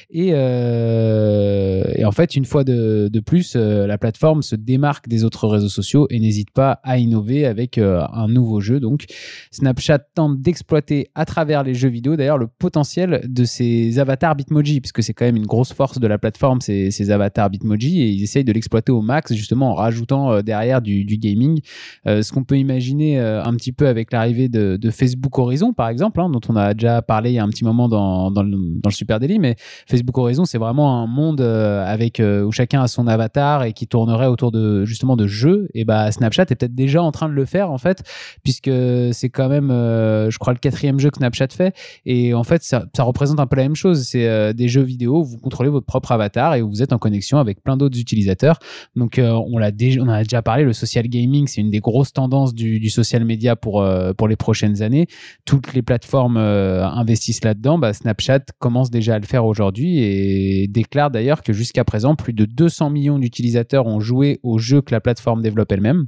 Et, 0.09 0.29
et, 0.29 2.05
en 2.05 2.11
fait, 2.11 2.35
une 2.35 2.45
fois 2.45 2.63
de, 2.63 3.09
de 3.11 3.19
plus, 3.19 3.55
la 3.55 3.97
plateforme 3.97 4.04
se 4.41 4.55
démarque 4.55 5.07
des 5.07 5.23
autres 5.23 5.47
réseaux 5.47 5.69
sociaux 5.69 6.07
et 6.09 6.19
n'hésite 6.19 6.51
pas 6.51 6.79
à 6.83 6.97
innover 6.97 7.45
avec 7.45 7.77
euh, 7.77 8.01
un 8.13 8.27
nouveau 8.27 8.59
jeu. 8.59 8.79
Donc 8.79 9.05
Snapchat 9.51 9.99
tente 9.99 10.41
d'exploiter 10.41 11.09
à 11.15 11.25
travers 11.25 11.63
les 11.63 11.73
jeux 11.73 11.89
vidéo 11.89 12.15
d'ailleurs 12.15 12.37
le 12.37 12.47
potentiel 12.47 13.21
de 13.27 13.43
ces 13.43 13.99
avatars 13.99 14.35
Bitmoji, 14.35 14.81
puisque 14.81 15.03
c'est 15.03 15.13
quand 15.13 15.25
même 15.25 15.37
une 15.37 15.45
grosse 15.45 15.73
force 15.73 15.99
de 15.99 16.07
la 16.07 16.17
plateforme, 16.17 16.61
ces, 16.61 17.11
avatars 17.11 17.49
Bitmoji, 17.49 18.01
et 18.01 18.09
ils 18.09 18.23
essayent 18.23 18.43
de 18.43 18.51
l'exploiter 18.51 18.91
au 18.91 19.01
max 19.01 19.33
justement 19.33 19.71
en 19.71 19.73
rajoutant 19.75 20.31
euh, 20.31 20.41
derrière 20.41 20.81
du, 20.81 21.05
gaming. 21.17 21.61
Euh, 22.07 22.21
ce 22.21 22.31
qu'on 22.31 22.43
peut 22.43 22.57
imaginer 22.57 23.19
un 23.19 23.53
petit 23.55 23.71
peu 23.71 23.87
avec 23.87 24.11
l'arrivée 24.11 24.49
de, 24.49 24.89
Facebook 24.89 25.37
Horizon 25.37 25.73
par 25.73 25.89
exemple, 25.89 26.21
hein, 26.21 26.29
dont 26.29 26.41
on 26.47 26.55
a 26.55 26.73
déjà 26.73 27.01
parlé 27.01 27.31
il 27.31 27.33
y 27.33 27.39
a 27.39 27.43
un 27.43 27.49
petit 27.49 27.63
moment 27.63 27.89
dans, 27.89 28.29
le, 28.29 28.57
Super 28.91 29.19
Daily, 29.19 29.39
mais 29.39 29.55
Facebook 29.87 30.17
Horizon 30.17 30.45
c'est 30.45 30.57
vraiment 30.57 31.01
un 31.01 31.07
monde 31.07 31.41
avec 31.41 32.21
où 32.21 32.51
chacun 32.51 32.83
a 32.83 32.87
son 32.87 33.07
avatar 33.07 33.63
et 33.63 33.73
qui 33.73 33.87
tournerait 33.95 34.27
autour 34.27 34.51
de 34.51 34.83
justement 34.83 35.15
de 35.15 35.25
jeux 35.25 35.69
et 35.73 35.85
bah 35.85 36.11
Snapchat 36.11 36.47
est 36.49 36.55
peut-être 36.55 36.75
déjà 36.75 37.01
en 37.01 37.13
train 37.13 37.29
de 37.29 37.33
le 37.33 37.45
faire 37.45 37.71
en 37.71 37.77
fait 37.77 38.03
puisque 38.43 38.69
c'est 39.13 39.29
quand 39.29 39.47
même 39.47 39.71
euh, 39.71 40.29
je 40.29 40.37
crois 40.37 40.51
le 40.51 40.59
quatrième 40.59 40.99
jeu 40.99 41.09
que 41.11 41.17
Snapchat 41.17 41.47
fait 41.51 41.73
et 42.05 42.33
en 42.33 42.43
fait 42.43 42.61
ça, 42.61 42.83
représente 42.99 43.39
un 43.39 43.47
peu 43.47 43.55
la 43.55 43.63
même 43.63 43.75
chose. 43.75 44.03
C'est 44.03 44.27
euh, 44.27 44.51
des 44.51 44.67
jeux 44.67 44.81
vidéo 44.81 45.23
vous 45.23 45.37
contrôlez 45.37 45.69
votre 45.69 45.85
propre 45.85 46.11
avatar 46.11 46.55
et 46.55 46.61
vous 46.61 46.83
êtes 46.83 46.91
en 46.91 46.97
connexion 46.97 47.37
avec 47.37 47.63
plein 47.63 47.77
d'autres 47.77 47.97
utilisateurs. 47.97 48.59
Donc 48.97 49.17
euh, 49.17 49.31
on 49.31 49.57
l'a 49.57 49.71
déjà 49.71 50.01
on 50.01 50.09
a 50.09 50.23
déjà 50.23 50.41
parlé 50.41 50.65
le 50.65 50.73
social 50.73 51.07
gaming 51.07 51.47
c'est 51.47 51.61
une 51.61 51.69
des 51.69 51.79
grosses 51.79 52.11
tendances 52.11 52.53
du, 52.53 52.89
social 52.89 53.23
media 53.23 53.55
pour 53.55 53.81
pour 54.17 54.27
les 54.27 54.35
prochaines 54.35 54.81
années. 54.81 55.07
Toutes 55.45 55.73
les 55.73 55.81
plateformes 55.81 56.35
investissent 56.35 57.45
là-dedans. 57.45 57.77
Bah, 57.77 57.93
Snapchat 57.93 58.41
commence 58.59 58.91
déjà 58.91 59.15
à 59.15 59.19
le 59.19 59.25
faire 59.25 59.45
aujourd'hui 59.45 59.99
et 59.99 60.67
déclare 60.67 61.11
d'ailleurs 61.11 61.43
que 61.43 61.53
jusqu'à 61.53 61.85
présent 61.85 62.15
plus 62.15 62.33
de 62.33 62.43
200 62.43 62.89
millions 62.89 63.19
d'utilisateurs 63.19 63.84
ont 63.85 63.99
joué 63.99 64.39
au 64.43 64.57
jeu 64.57 64.81
que 64.81 64.91
la 64.91 65.01
plateforme 65.01 65.41
développe 65.41 65.71
elle-même. 65.71 66.07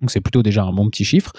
Donc 0.00 0.10
c'est 0.10 0.20
plutôt 0.20 0.42
déjà 0.42 0.62
un 0.62 0.72
bon 0.72 0.90
petit 0.90 1.04
chiffre. 1.04 1.32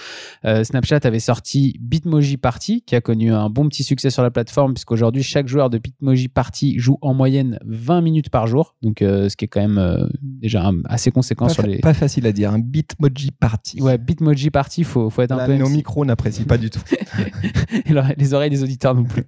Euh, 0.43 0.63
Snapchat 0.63 0.99
avait 1.03 1.19
sorti 1.19 1.77
Bitmoji 1.79 2.37
Party, 2.37 2.81
qui 2.81 2.95
a 2.95 3.01
connu 3.01 3.31
un 3.31 3.51
bon 3.51 3.69
petit 3.69 3.83
succès 3.83 4.09
sur 4.09 4.23
la 4.23 4.31
plateforme, 4.31 4.73
puisqu'aujourd'hui 4.73 5.21
chaque 5.21 5.47
joueur 5.47 5.69
de 5.69 5.77
Bitmoji 5.77 6.27
Party 6.27 6.79
joue 6.79 6.97
en 7.01 7.13
moyenne 7.13 7.59
20 7.65 8.01
minutes 8.01 8.29
par 8.29 8.47
jour, 8.47 8.75
donc 8.81 9.03
euh, 9.03 9.29
ce 9.29 9.35
qui 9.35 9.45
est 9.45 9.47
quand 9.47 9.61
même 9.61 9.77
euh, 9.77 10.07
déjà 10.21 10.71
assez 10.85 11.11
conséquent 11.11 11.49
sur 11.49 11.67
les. 11.67 11.79
Pas 11.79 11.93
facile 11.93 12.25
à 12.25 12.31
dire, 12.31 12.51
un 12.51 12.57
Bitmoji 12.57 13.29
Party. 13.31 13.79
Ouais, 13.79 13.99
Bitmoji 13.99 14.49
Party, 14.49 14.83
faut 14.83 15.11
faut 15.11 15.21
être 15.21 15.33
un 15.33 15.45
peu. 15.45 15.55
Nos 15.55 15.69
micros 15.69 16.03
n'apprécient 16.03 16.45
pas 16.45 16.57
du 16.57 16.71
tout. 16.71 16.81
les 18.17 18.33
oreilles 18.33 18.49
des 18.49 18.63
auditeurs 18.63 18.95
non 18.95 19.03
plus. 19.03 19.25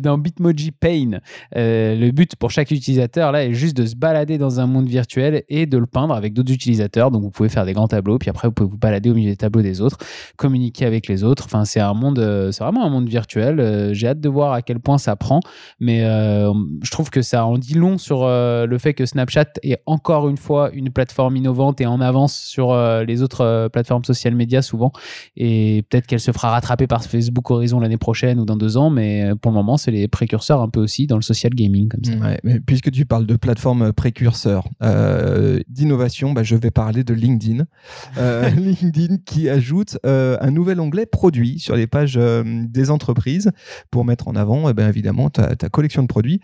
dans 0.00 0.18
Bitmoji 0.18 0.72
Pain, 0.72 1.20
le 1.54 2.10
but 2.10 2.34
pour 2.34 2.50
chaque 2.50 2.72
utilisateur 2.72 3.30
là 3.30 3.44
est 3.44 3.54
juste 3.54 3.76
de 3.76 3.86
se 3.86 3.94
balader 3.94 4.36
dans 4.36 4.58
un 4.58 4.66
monde 4.66 4.88
virtuel 4.88 5.44
et 5.48 5.66
de 5.66 5.78
le 5.78 5.86
peindre 5.86 6.14
avec 6.14 6.32
d'autres 6.32 6.52
utilisateurs. 6.52 7.12
Donc 7.12 7.22
vous 7.22 7.30
pouvez 7.30 7.48
faire 7.48 7.64
des 7.64 7.72
grands 7.72 7.88
tableaux, 7.88 8.18
puis 8.18 8.30
après 8.30 8.47
vous 8.48 8.54
pouvez 8.54 8.70
vous 8.70 8.78
balader 8.78 9.10
au 9.10 9.14
milieu 9.14 9.30
des 9.30 9.36
tableaux 9.36 9.62
des 9.62 9.80
autres, 9.80 9.98
communiquer 10.36 10.84
avec 10.84 11.08
les 11.08 11.24
autres. 11.24 11.44
Enfin, 11.46 11.64
c'est 11.64 11.80
un 11.80 11.94
monde, 11.94 12.18
euh, 12.18 12.50
c'est 12.52 12.64
vraiment 12.64 12.84
un 12.84 12.90
monde 12.90 13.08
virtuel. 13.08 13.60
Euh, 13.60 13.94
J'ai 13.94 14.08
hâte 14.08 14.20
de 14.20 14.28
voir 14.28 14.52
à 14.52 14.62
quel 14.62 14.80
point 14.80 14.98
ça 14.98 15.16
prend, 15.16 15.40
mais 15.80 16.04
euh, 16.04 16.52
je 16.82 16.90
trouve 16.90 17.10
que 17.10 17.22
ça 17.22 17.46
en 17.46 17.58
dit 17.58 17.74
long 17.74 17.98
sur 17.98 18.26
le 18.26 18.78
fait 18.78 18.94
que 18.94 19.06
Snapchat 19.06 19.46
est 19.62 19.80
encore 19.86 20.28
une 20.28 20.36
fois 20.36 20.70
une 20.72 20.90
plateforme 20.90 21.36
innovante 21.36 21.80
et 21.80 21.86
en 21.86 22.00
avance 22.00 22.34
sur 22.34 22.74
les 23.04 23.22
autres 23.22 23.68
plateformes 23.72 24.04
social 24.04 24.34
médias 24.34 24.62
souvent. 24.62 24.92
Et 25.36 25.84
peut-être 25.88 26.06
qu'elle 26.06 26.20
se 26.20 26.32
fera 26.32 26.50
rattraper 26.50 26.86
par 26.86 27.04
Facebook 27.04 27.50
Horizon 27.50 27.80
l'année 27.80 27.96
prochaine 27.96 28.40
ou 28.40 28.44
dans 28.44 28.56
deux 28.56 28.76
ans, 28.76 28.90
mais 28.90 29.30
pour 29.40 29.50
le 29.52 29.56
moment, 29.56 29.76
c'est 29.76 29.90
les 29.90 30.08
précurseurs 30.08 30.60
un 30.60 30.68
peu 30.68 30.80
aussi 30.80 31.06
dans 31.06 31.16
le 31.16 31.22
social 31.22 31.52
gaming 31.54 31.88
mais 32.44 32.60
puisque 32.60 32.90
tu 32.90 33.06
parles 33.06 33.26
de 33.26 33.36
plateforme 33.36 33.92
précurseur 33.92 34.68
d'innovation, 35.68 36.32
bah, 36.32 36.42
je 36.42 36.56
vais 36.56 36.70
parler 36.70 37.04
de 37.04 37.14
LinkedIn. 37.14 37.64
Euh, 38.38 38.50
LinkedIn 38.56 39.16
qui 39.24 39.48
ajoute 39.48 39.98
euh, 40.06 40.36
un 40.40 40.50
nouvel 40.50 40.80
onglet 40.80 41.06
produits 41.06 41.58
sur 41.58 41.76
les 41.76 41.86
pages 41.86 42.16
euh, 42.16 42.42
des 42.66 42.90
entreprises 42.90 43.50
pour 43.90 44.04
mettre 44.04 44.28
en 44.28 44.36
avant, 44.36 44.68
eh 44.68 44.74
ben, 44.74 44.88
évidemment, 44.88 45.30
ta, 45.30 45.56
ta 45.56 45.68
collection 45.68 46.02
de 46.02 46.08
produits. 46.08 46.40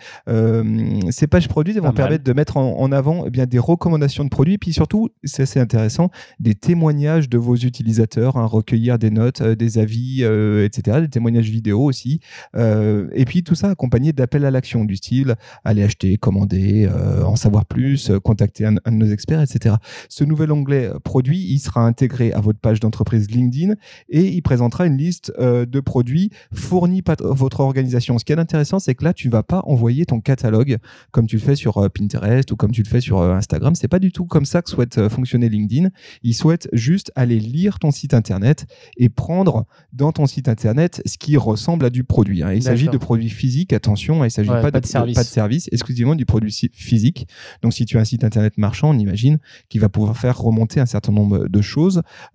Ces 1.11 1.27
pages 1.27 1.49
produits 1.49 1.75
vont 1.75 1.93
permettre 1.93 2.25
de 2.25 2.33
mettre 2.33 2.57
en, 2.57 2.79
en 2.79 2.93
avant 2.93 3.25
eh 3.27 3.31
bien, 3.31 3.47
des 3.47 3.59
recommandations 3.59 4.25
de 4.25 4.29
produits, 4.29 4.59
puis 4.59 4.73
surtout, 4.73 5.11
c'est 5.25 5.43
assez 5.43 5.61
intéressant, 5.61 6.11
des 6.41 6.55
témoignages 6.55 7.29
de 7.29 7.39
vos 7.39 7.57
utilisateurs, 7.57 8.37
hein, 8.37 8.47
recueillir 8.47 8.99
des 8.99 9.11
notes, 9.11 9.43
des 9.43 9.79
avis, 9.79 10.23
etc., 10.23 11.01
des 11.01 11.09
témoignages 11.09 11.49
vidéo 11.49 11.83
aussi. 11.83 12.21
Et 12.57 13.25
puis 13.27 13.43
tout 13.43 13.55
ça 13.55 13.71
accompagné 13.71 14.13
d'appels 14.13 14.45
à 14.45 14.51
l'action 14.51 14.85
du 14.85 14.97
style 14.97 15.35
aller 15.65 15.83
acheter, 15.83 16.17
commander, 16.17 16.89
en 17.25 17.37
savoir 17.37 17.67
plus, 17.67 18.11
contacter 18.23 18.67
un, 18.67 18.77
un 18.85 18.93
de 18.93 18.97
nos 18.97 19.11
experts, 19.11 19.43
etc. 19.43 19.77
Ce 20.09 20.25
nouvel 20.25 20.53
onglet 20.53 20.91
produit, 21.03 21.47
il 21.51 21.59
sera 21.59 21.84
intégré 21.85 22.33
à 22.33 22.41
votre 22.41 22.59
page 22.59 22.81
d'entreprise 22.81 23.31
LinkedIn 23.31 23.75
et 24.09 24.27
il 24.29 24.43
présentera 24.43 24.87
une 24.87 24.97
liste 24.97 25.33
euh, 25.39 25.67
de 25.67 25.81
produits 25.81 26.31
fournis 26.53 27.03
par 27.03 27.17
votre 27.21 27.61
organisation. 27.61 28.19
Ce 28.19 28.25
qui 28.25 28.33
est 28.33 28.39
intéressant, 28.39 28.79
c'est 28.79 28.95
que 28.95 29.05
là, 29.05 29.13
tu 29.13 29.29
vas 29.29 29.43
pas 29.43 29.63
envoyer 29.67 30.07
ton 30.07 30.21
catalogue 30.21 30.79
comme 31.11 31.27
tu 31.27 31.37
le 31.37 31.43
fais 31.43 31.57
sur 31.57 31.79
euh, 31.79 31.89
Pinterest 31.89 32.51
ou 32.53 32.57
comme 32.57 32.73
tu 32.73 32.83
le 32.83 32.89
fais 32.89 33.01
sur 33.01 33.19
euh, 33.19 33.35
Instagram. 33.35 33.75
C'est 33.75 33.89
pas 33.89 33.99
du 33.99 34.13
tout 34.13 34.25
comme 34.27 34.45
ça 34.45 34.63
que 34.63 34.71
souhaite 34.71 34.99
euh, 34.99 35.09
fonctionner 35.09 35.49
LinkedIn. 35.49 35.89
Il 36.23 36.35
souhaite 36.35 36.69
juste 36.73 37.13
aller 37.15 37.39
lire 37.41 37.79
ton 37.79 37.91
site 37.91 38.15
internet 38.15 38.67
et 38.97 39.09
prendre 39.09 39.67
dans 39.93 40.13
ton 40.13 40.27
site 40.27 40.49
internet 40.49 41.03
ce 41.07 41.19
qui 41.19 41.37
ressemble 41.37 41.85
à 41.85 41.91
du 41.91 42.05
produit. 42.05 42.43
hein. 42.43 42.53
Il 42.53 42.63
s'agit 42.63 42.87
de 42.93 42.99
produits 42.99 43.31
physiques, 43.31 43.73
attention, 43.73 44.25
il 44.25 44.31
s'agit 44.31 44.51
Ouais, 44.51 44.63
pas, 44.63 44.71
pas 44.71 44.81
de, 44.81 44.85
de 44.85 44.89
service. 44.91 45.15
pas 45.15 45.23
de 45.23 45.29
service, 45.29 45.69
exclusivement 45.73 46.15
du 46.15 46.25
produit 46.27 46.53
si- 46.53 46.71
physique. 46.73 47.27
Donc 47.63 47.73
si 47.73 47.85
tu 47.85 47.97
as 47.99 48.01
un 48.01 48.05
site 48.05 48.25
internet 48.25 48.57
marchand, 48.59 48.91
on 48.91 48.99
imagine 48.99 49.39
qu'il 49.69 49.81
va 49.81 49.89
pouvoir 49.89 50.17
faire 50.17 50.39
remonter 50.39 50.81
un 50.81 50.87
certain 50.87 51.13
nombre 51.13 51.49
de 51.49 51.61
choses. 51.63 51.74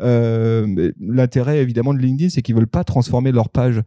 Euh, 0.02 0.92
L'intérêt 1.00 1.60
évidemment 1.60 1.94
de 1.94 2.00
LinkedIn, 2.00 2.30
c'est 2.30 2.42
qu'ils 2.42 2.56
veulent 2.56 2.68
pas 2.68 2.84
transformer 2.84 3.32
leur 3.32 3.50
page 3.50 3.82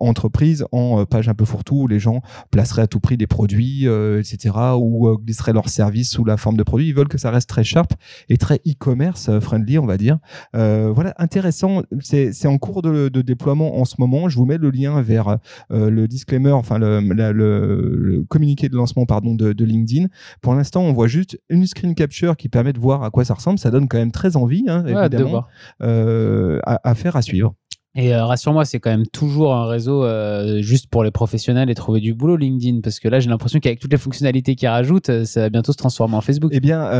entreprise 0.00 0.64
en 0.72 1.00
euh, 1.00 1.04
page 1.04 1.28
un 1.28 1.34
peu 1.34 1.44
fourre-tout 1.44 1.76
où 1.82 1.86
les 1.88 1.98
gens 1.98 2.20
placeraient 2.50 2.82
à 2.82 2.86
tout 2.86 3.00
prix 3.00 3.16
des 3.16 3.26
produits, 3.26 3.86
euh, 3.88 4.20
etc., 4.20 4.54
ou 4.78 5.08
euh, 5.08 5.16
glisseraient 5.16 5.52
leurs 5.52 5.68
services 5.68 6.10
sous 6.10 6.24
la 6.24 6.36
forme 6.36 6.56
de 6.56 6.62
produits. 6.62 6.88
Ils 6.88 6.94
veulent 6.94 7.08
que 7.08 7.18
ça 7.18 7.30
reste 7.30 7.48
très 7.48 7.64
sharp 7.64 7.92
et 8.28 8.36
très 8.36 8.56
e-commerce 8.66 9.28
euh, 9.28 9.40
friendly, 9.40 9.78
on 9.78 9.86
va 9.86 9.96
dire. 9.96 10.18
Euh, 10.54 10.90
voilà, 10.94 11.14
intéressant. 11.18 11.82
C'est 12.00 12.46
en 12.46 12.58
cours 12.58 12.82
de, 12.82 13.08
de 13.08 13.22
déploiement 13.22 13.78
en 13.78 13.84
ce 13.84 13.94
moment. 13.98 14.28
Je 14.28 14.36
vous 14.36 14.44
mets 14.46 14.58
le 14.58 14.70
lien 14.70 15.00
vers 15.02 15.38
euh, 15.70 15.90
le 15.90 16.08
disclaimer, 16.08 16.52
enfin 16.52 16.78
le, 16.78 17.00
la- 17.14 17.32
le- 17.32 17.96
le 17.96 18.22
communiqué 18.24 18.68
de 18.68 18.76
lancement 18.76 19.06
pardon 19.06 19.34
de, 19.34 19.52
de 19.52 19.64
LinkedIn. 19.64 20.06
Pour 20.40 20.54
l'instant, 20.54 20.82
on 20.82 20.92
voit 20.92 21.06
juste 21.08 21.38
une 21.48 21.66
screen 21.66 21.94
capture 21.94 22.36
qui 22.36 22.48
permet 22.48 22.72
de 22.72 22.78
voir 22.78 23.02
à 23.02 23.10
quoi 23.10 23.24
ça 23.24 23.34
ressemble. 23.34 23.58
Ça 23.58 23.70
donne 23.70 23.88
quand 23.88 23.98
même 23.98 24.12
très 24.12 24.36
envie, 24.36 24.64
hein, 24.68 24.82
Ouais, 24.94 25.00
évidemment, 25.06 25.44
euh, 25.82 26.60
à 26.64 26.94
faire, 26.94 27.16
à 27.16 27.22
suivre. 27.22 27.54
Et 27.98 28.14
euh, 28.14 28.26
rassure-moi, 28.26 28.66
c'est 28.66 28.78
quand 28.78 28.90
même 28.90 29.06
toujours 29.06 29.54
un 29.54 29.66
réseau 29.66 30.04
euh, 30.04 30.60
juste 30.60 30.88
pour 30.88 31.02
les 31.02 31.10
professionnels 31.10 31.70
et 31.70 31.74
trouver 31.74 32.00
du 32.00 32.12
boulot 32.12 32.36
LinkedIn, 32.36 32.80
parce 32.82 33.00
que 33.00 33.08
là, 33.08 33.20
j'ai 33.20 33.30
l'impression 33.30 33.58
qu'avec 33.58 33.80
toutes 33.80 33.90
les 33.90 33.98
fonctionnalités 33.98 34.54
qu'ils 34.54 34.68
rajoutent, 34.68 35.08
euh, 35.08 35.24
ça 35.24 35.40
va 35.40 35.48
bientôt 35.48 35.72
se 35.72 35.78
transformer 35.78 36.14
en 36.14 36.20
Facebook. 36.20 36.50
Eh 36.54 36.60
bien, 36.60 36.90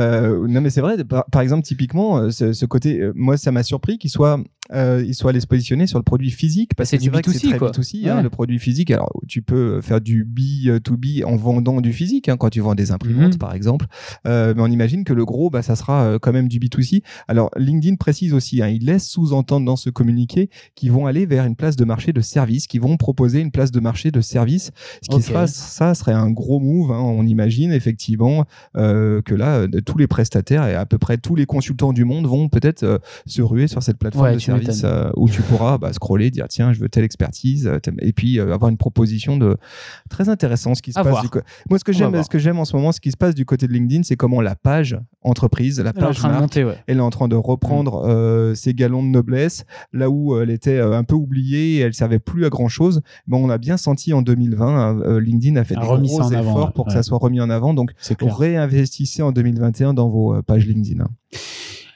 non 0.49 0.63
mais 0.63 0.71
c'est 0.71 0.81
vrai. 0.81 0.97
Par, 1.05 1.43
exemple, 1.43 1.65
typiquement, 1.65 2.31
ce, 2.31 2.55
ce 2.55 2.65
côté, 2.65 3.11
moi, 3.15 3.37
ça 3.37 3.53
m'a 3.53 3.63
surpris 3.63 3.99
qu'il 3.99 4.11
soit, 4.11 4.41
euh, 4.73 5.03
il 5.07 5.15
soit 5.15 5.31
allé 5.31 5.41
se 5.41 5.47
positionner 5.47 5.87
sur 5.87 5.99
le 5.99 6.03
produit 6.03 6.31
physique. 6.31 6.73
Parce 6.77 6.91
C'est 6.91 6.99
que 6.99 7.03
du 7.03 7.11
vrai 7.11 7.23
que 7.23 7.31
B2C, 7.31 7.39
c'est 7.39 7.49
très 7.49 7.59
quoi. 7.59 7.71
B2C, 7.71 8.09
hein, 8.09 8.23
le 8.23 8.31
produit 8.31 8.59
physique. 8.59 8.91
Alors, 8.91 9.13
tu 9.29 9.43
peux 9.43 9.81
faire 9.81 10.01
du 10.01 10.25
B 10.25 10.41
to 10.83 10.97
B 10.97 11.25
en 11.25 11.37
vendant 11.37 11.81
du 11.81 11.93
physique, 11.93 12.29
hein, 12.29 12.37
quand 12.37 12.51
tu 12.51 12.61
vends 12.61 12.75
des 12.75 12.91
imprimantes, 12.91 13.35
Mhm. 13.35 13.39
par 13.39 13.55
exemple. 13.55 13.87
Euh, 14.27 14.55
mais 14.57 14.63
on 14.63 14.67
imagine 14.67 15.05
que 15.05 15.13
le 15.13 15.25
gros, 15.25 15.51
bah, 15.51 15.63
ça 15.63 15.77
sera 15.77 16.05
euh, 16.05 16.19
quand 16.19 16.33
même 16.33 16.49
du 16.49 16.59
B2C. 16.59 17.03
Alors, 17.29 17.51
LinkedIn 17.57 17.97
précise 17.97 18.33
aussi, 18.35 18.63
hein, 18.63 18.69
il 18.69 18.85
laisse 18.87 19.07
sous-entendre 19.09 19.67
dans 19.67 19.77
ce 19.77 19.91
communiqué 19.91 20.51
qu'ils 20.75 20.93
vont 20.93 21.07
aller 21.07 21.27
vers 21.27 21.45
une 21.45 21.57
place 21.57 21.77
de 21.77 21.85
marché 21.85 22.13
de 22.13 22.21
service, 22.21 22.67
qu'ils 22.67 22.81
vont 22.81 22.97
proposer 22.97 23.41
une 23.41 23.51
place 23.51 23.71
de 23.71 23.81
marché 23.81 24.11
de 24.11 24.21
service. 24.21 24.71
Ce 25.03 25.09
qui 25.09 25.17
Ok. 25.17 25.23
sera, 25.23 25.47
ça 25.47 25.95
serait 25.95 26.13
un 26.13 26.31
gros 26.31 26.61
move. 26.61 26.93
hein. 26.93 27.01
on 27.01 27.25
imagine 27.27 27.73
effectivement 27.73 28.45
euh, 28.77 29.23
que 29.23 29.35
là, 29.35 29.67
tous 29.85 29.99
les 29.99 30.07
prestataires 30.07 30.67
et 30.67 30.75
à 30.75 30.87
peu 30.87 30.99
près 30.99 31.17
tous 31.19 31.35
les 31.35 31.47
consultants 31.47 31.93
du 31.93 32.05
monde 32.05 32.27
vont 32.27 32.49
peut-être 32.49 33.01
se 33.27 33.43
ruer 33.43 33.67
sur 33.69 33.83
cette 33.83 33.99
plateforme 33.99 34.27
Ouais, 34.27 34.35
de 34.35 34.39
tu 34.39 34.51
service 34.65 34.83
euh, 34.85 35.11
où 35.17 35.29
tu 35.29 35.43
pourras 35.43 35.79
bah, 35.79 35.93
scroller, 35.93 36.31
dire 36.31 36.47
tiens, 36.49 36.73
je 36.73 36.81
veux 36.81 36.89
telle 36.89 37.05
expertise, 37.05 37.67
euh, 37.67 37.79
et 38.01 38.13
puis 38.13 38.39
euh, 38.39 38.53
avoir 38.55 38.71
une 38.71 38.77
proposition 38.77 39.37
de 39.37 39.57
très 40.11 40.29
intéressant. 40.29 40.75
Ce 40.75 40.83
qui 40.83 40.93
se 40.93 40.99
À 40.99 41.05
passe 41.05 41.23
du 41.23 41.29
co- 41.29 41.41
Moi, 41.71 41.79
ce 41.79 41.85
que 41.85 41.93
j'aime, 41.93 42.23
ce 42.23 42.29
que 42.29 42.39
j'aime 42.39 42.59
en 42.59 42.65
ce 42.65 42.77
moment, 42.77 42.93
ce 42.93 43.01
qui 43.01 43.11
se 43.11 43.17
passe 43.17 43.35
du 43.35 43.45
côté 43.45 43.67
de 43.67 43.73
LinkedIn, 43.73 44.03
c'est 44.03 44.17
comment 44.17 44.41
la 44.41 44.55
page 44.57 44.99
entreprise, 45.23 45.81
la 45.81 45.91
Elle 45.91 46.03
page 46.03 46.23
marque, 46.23 46.41
monter, 46.41 46.65
ouais. 46.65 46.77
elle 46.87 46.99
est 46.99 47.01
en 47.01 47.11
train 47.11 47.29
de 47.29 47.37
reprendre 47.37 48.07
Mm. 48.07 48.55
ses 48.55 48.75
galons 48.75 49.03
de 49.03 49.09
noblesse 49.09 49.65
là 49.93 50.09
où 50.11 50.39
elle 50.41 50.51
était 50.51 50.79
un 50.81 51.05
peu 51.05 51.15
oubliée 51.15 51.77
et 51.77 51.79
elle 51.81 51.95
servait 51.95 52.19
plus 52.19 52.45
à 52.47 52.49
grand 52.49 52.69
chose. 52.69 53.01
Bon, 53.27 53.45
on 53.45 53.51
a 53.51 53.59
bien 53.59 53.77
senti 53.77 54.13
en 54.13 54.23
2020, 54.23 54.67
hein, 55.03 55.21
LinkedIn 55.21 55.57
a 55.57 55.65
fait 55.65 55.77
A 55.77 55.81
des 55.81 55.87
gros 55.87 56.21
avant, 56.23 56.31
efforts 56.41 56.67
ouais. 56.67 56.73
pour 56.75 56.87
que 56.87 56.93
ça 56.93 57.03
soit 57.03 57.19
remis 57.19 57.41
en 57.41 57.51
avant. 57.51 57.75
Donc, 57.75 57.93
réinvestissez 58.21 59.23
en 59.23 59.33
2021 59.33 59.95
dans 59.95 60.09
vos 60.09 60.41
pages 60.43 60.67
LinkedIn. 60.67 61.05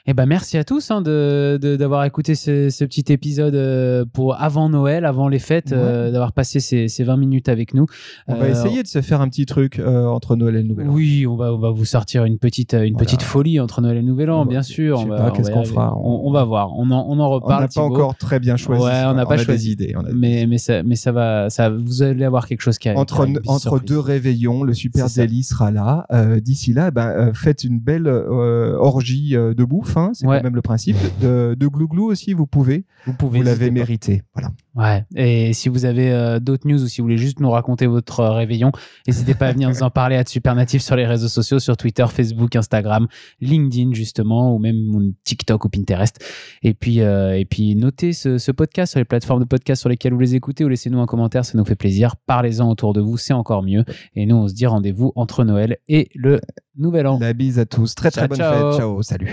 Eh 0.07 0.13
ben, 0.15 0.25
merci 0.25 0.57
à 0.57 0.63
tous 0.63 0.89
hein, 0.89 1.01
de, 1.01 1.59
de- 1.61 1.75
d'avoir 1.75 2.03
écouté 2.05 2.33
ce, 2.33 2.69
ce 2.71 2.83
petit 2.85 3.05
épisode 3.13 3.53
euh, 3.53 4.03
pour 4.11 4.41
avant 4.41 4.67
Noël, 4.67 5.05
avant 5.05 5.27
les 5.27 5.37
fêtes, 5.37 5.73
euh, 5.73 6.09
d'avoir 6.11 6.33
passé 6.33 6.59
ces, 6.59 6.87
ces 6.87 7.03
20 7.03 7.17
minutes 7.17 7.49
avec 7.49 7.75
nous. 7.75 7.85
On 8.27 8.33
va 8.35 8.45
Euh, 8.45 8.51
essayer 8.51 8.81
de 8.81 8.87
se 8.87 9.01
faire 9.01 9.21
un 9.21 9.29
petit 9.29 9.45
truc 9.45 9.77
euh, 9.77 10.07
entre 10.07 10.35
Noël 10.35 10.55
et 10.55 10.61
le 10.63 10.67
Nouvel 10.69 10.89
An. 10.89 10.93
Oui, 10.93 11.27
on 11.27 11.35
va, 11.35 11.53
on 11.53 11.59
va 11.59 11.69
vous 11.69 11.85
sortir 11.85 12.25
une 12.25 12.39
petite, 12.39 12.73
une 12.73 12.93
Voilà. 12.93 13.05
petite 13.05 13.21
folie 13.21 13.59
entre 13.59 13.79
Noël 13.81 13.97
et 13.97 14.01
le 14.01 14.07
Nouvel 14.07 14.31
An, 14.31 14.41
On 14.41 14.45
va- 14.45 14.49
bien 14.49 14.63
sûr. 14.63 14.97
je 14.97 15.01
sais 15.03 15.07
on 15.07 15.09
va- 15.11 15.17
pas, 15.17 15.29
on 15.29 15.31
qu'est-ce 15.33 15.51
qu'on 15.51 15.65
fera 15.65 15.95
on, 15.95 16.21
on 16.27 16.31
va 16.31 16.43
voir. 16.45 16.73
On 16.79 16.89
en, 16.89 17.05
on 17.07 17.19
en 17.19 17.27
On 17.27 17.29
reparle. 17.29 17.61
n'a 17.61 17.67
pas 17.67 17.81
encore 17.81 18.15
très 18.15 18.39
bien 18.39 18.57
choisi. 18.57 18.83
Ouais, 18.83 19.03
on 19.05 19.13
n'a 19.13 19.25
pas 19.27 19.37
choisi. 19.37 19.75
des 19.75 19.83
idées. 19.85 19.93
on 19.95 19.99
a- 20.03 20.11
Mais, 20.13 20.47
mais, 20.47 20.57
ça, 20.57 20.81
mais 20.81 20.95
ça 20.95 21.11
va, 21.11 21.51
ça, 21.51 21.69
vous 21.69 22.01
allez 22.01 22.25
avoir 22.25 22.47
quelque 22.47 22.61
chose 22.61 22.79
qui 22.79 22.89
arrive. 22.89 22.99
entre, 22.99 23.27
entre 23.45 23.79
deux 23.79 23.99
réveillons, 23.99 24.63
le 24.63 24.73
Super. 24.73 25.05
Daily 25.15 25.43
sera 25.43 25.69
là. 25.69 26.07
Euh, 26.11 26.39
D'ici 26.39 26.73
là, 26.73 26.89
ben, 26.89 27.07
euh, 27.07 27.33
faites 27.35 27.63
une 27.63 27.79
belle 27.79 28.07
euh, 28.07 28.75
orgie 28.79 29.35
euh, 29.35 29.53
de 29.53 29.63
bouffe. 29.63 29.90
Hein, 29.97 30.11
c'est 30.13 30.25
Ouais. 30.27 30.37
quand 30.37 30.43
même 30.43 30.55
le 30.55 30.61
principe. 30.61 30.97
De, 31.21 31.55
de 31.59 31.67
glouglou 31.67 32.05
aussi, 32.11 32.33
vous 32.33 32.47
pouvez. 32.47 32.85
Vous 33.05 33.13
pouvez. 33.13 33.39
Vous 33.39 33.45
l'avez 33.45 33.71
mérité. 33.71 34.23
Voilà. 34.33 34.51
Ouais. 34.75 35.03
Et 35.15 35.53
si 35.53 35.69
vous 35.69 35.85
avez 35.85 36.11
euh, 36.11 36.39
d'autres 36.39 36.67
news 36.67 36.81
ou 36.83 36.87
si 36.87 37.01
vous 37.01 37.05
voulez 37.05 37.17
juste 37.17 37.39
nous 37.39 37.49
raconter 37.51 37.87
votre 37.87 38.19
euh, 38.21 38.31
réveillon, 38.31 38.71
n'hésitez 39.07 39.33
pas 39.33 39.47
à 39.47 39.51
venir 39.53 39.69
nous 39.69 39.83
en 39.83 39.89
parler 39.89 40.15
à 40.15 40.23
Supernatif 40.25 40.81
sur 40.81 40.95
les 40.95 41.05
réseaux 41.05 41.27
sociaux, 41.27 41.59
sur 41.59 41.75
Twitter, 41.77 42.05
Facebook, 42.09 42.55
Instagram, 42.55 43.07
LinkedIn 43.41 43.93
justement, 43.93 44.55
ou 44.55 44.59
même 44.59 44.77
mon 44.85 45.11
TikTok 45.23 45.65
ou 45.65 45.69
Pinterest. 45.69 46.17
Et 46.63 46.73
puis, 46.73 47.01
euh, 47.01 47.37
et 47.37 47.45
puis 47.45 47.75
notez 47.75 48.13
ce, 48.13 48.37
ce 48.37 48.51
podcast 48.51 48.91
sur 48.91 48.99
les 48.99 49.05
plateformes 49.05 49.41
de 49.41 49.45
podcast 49.47 49.81
sur 49.81 49.89
lesquelles 49.89 50.13
vous 50.13 50.19
les 50.19 50.35
écoutez 50.35 50.63
ou 50.63 50.67
laissez-nous 50.69 50.99
un 51.01 51.05
commentaire, 51.05 51.43
ça 51.45 51.57
nous 51.57 51.65
fait 51.65 51.75
plaisir. 51.75 52.15
Parlez-en 52.25 52.69
autour 52.69 52.93
de 52.93 53.01
vous, 53.01 53.17
c'est 53.17 53.33
encore 53.33 53.63
mieux. 53.63 53.83
Et 54.15 54.25
nous, 54.25 54.35
on 54.35 54.47
se 54.47 54.53
dit 54.53 54.65
rendez-vous 54.65 55.11
entre 55.15 55.43
Noël 55.43 55.77
et 55.87 56.09
le 56.15 56.39
Nouvel 56.77 57.07
An. 57.07 57.17
La 57.19 57.33
bise 57.33 57.59
à 57.59 57.65
tous. 57.65 57.93
Très 57.95 58.11
très 58.11 58.27
bonne 58.27 58.37
ciao. 58.37 58.71
fête. 58.71 58.79
Ciao. 58.79 59.01
Salut. 59.01 59.31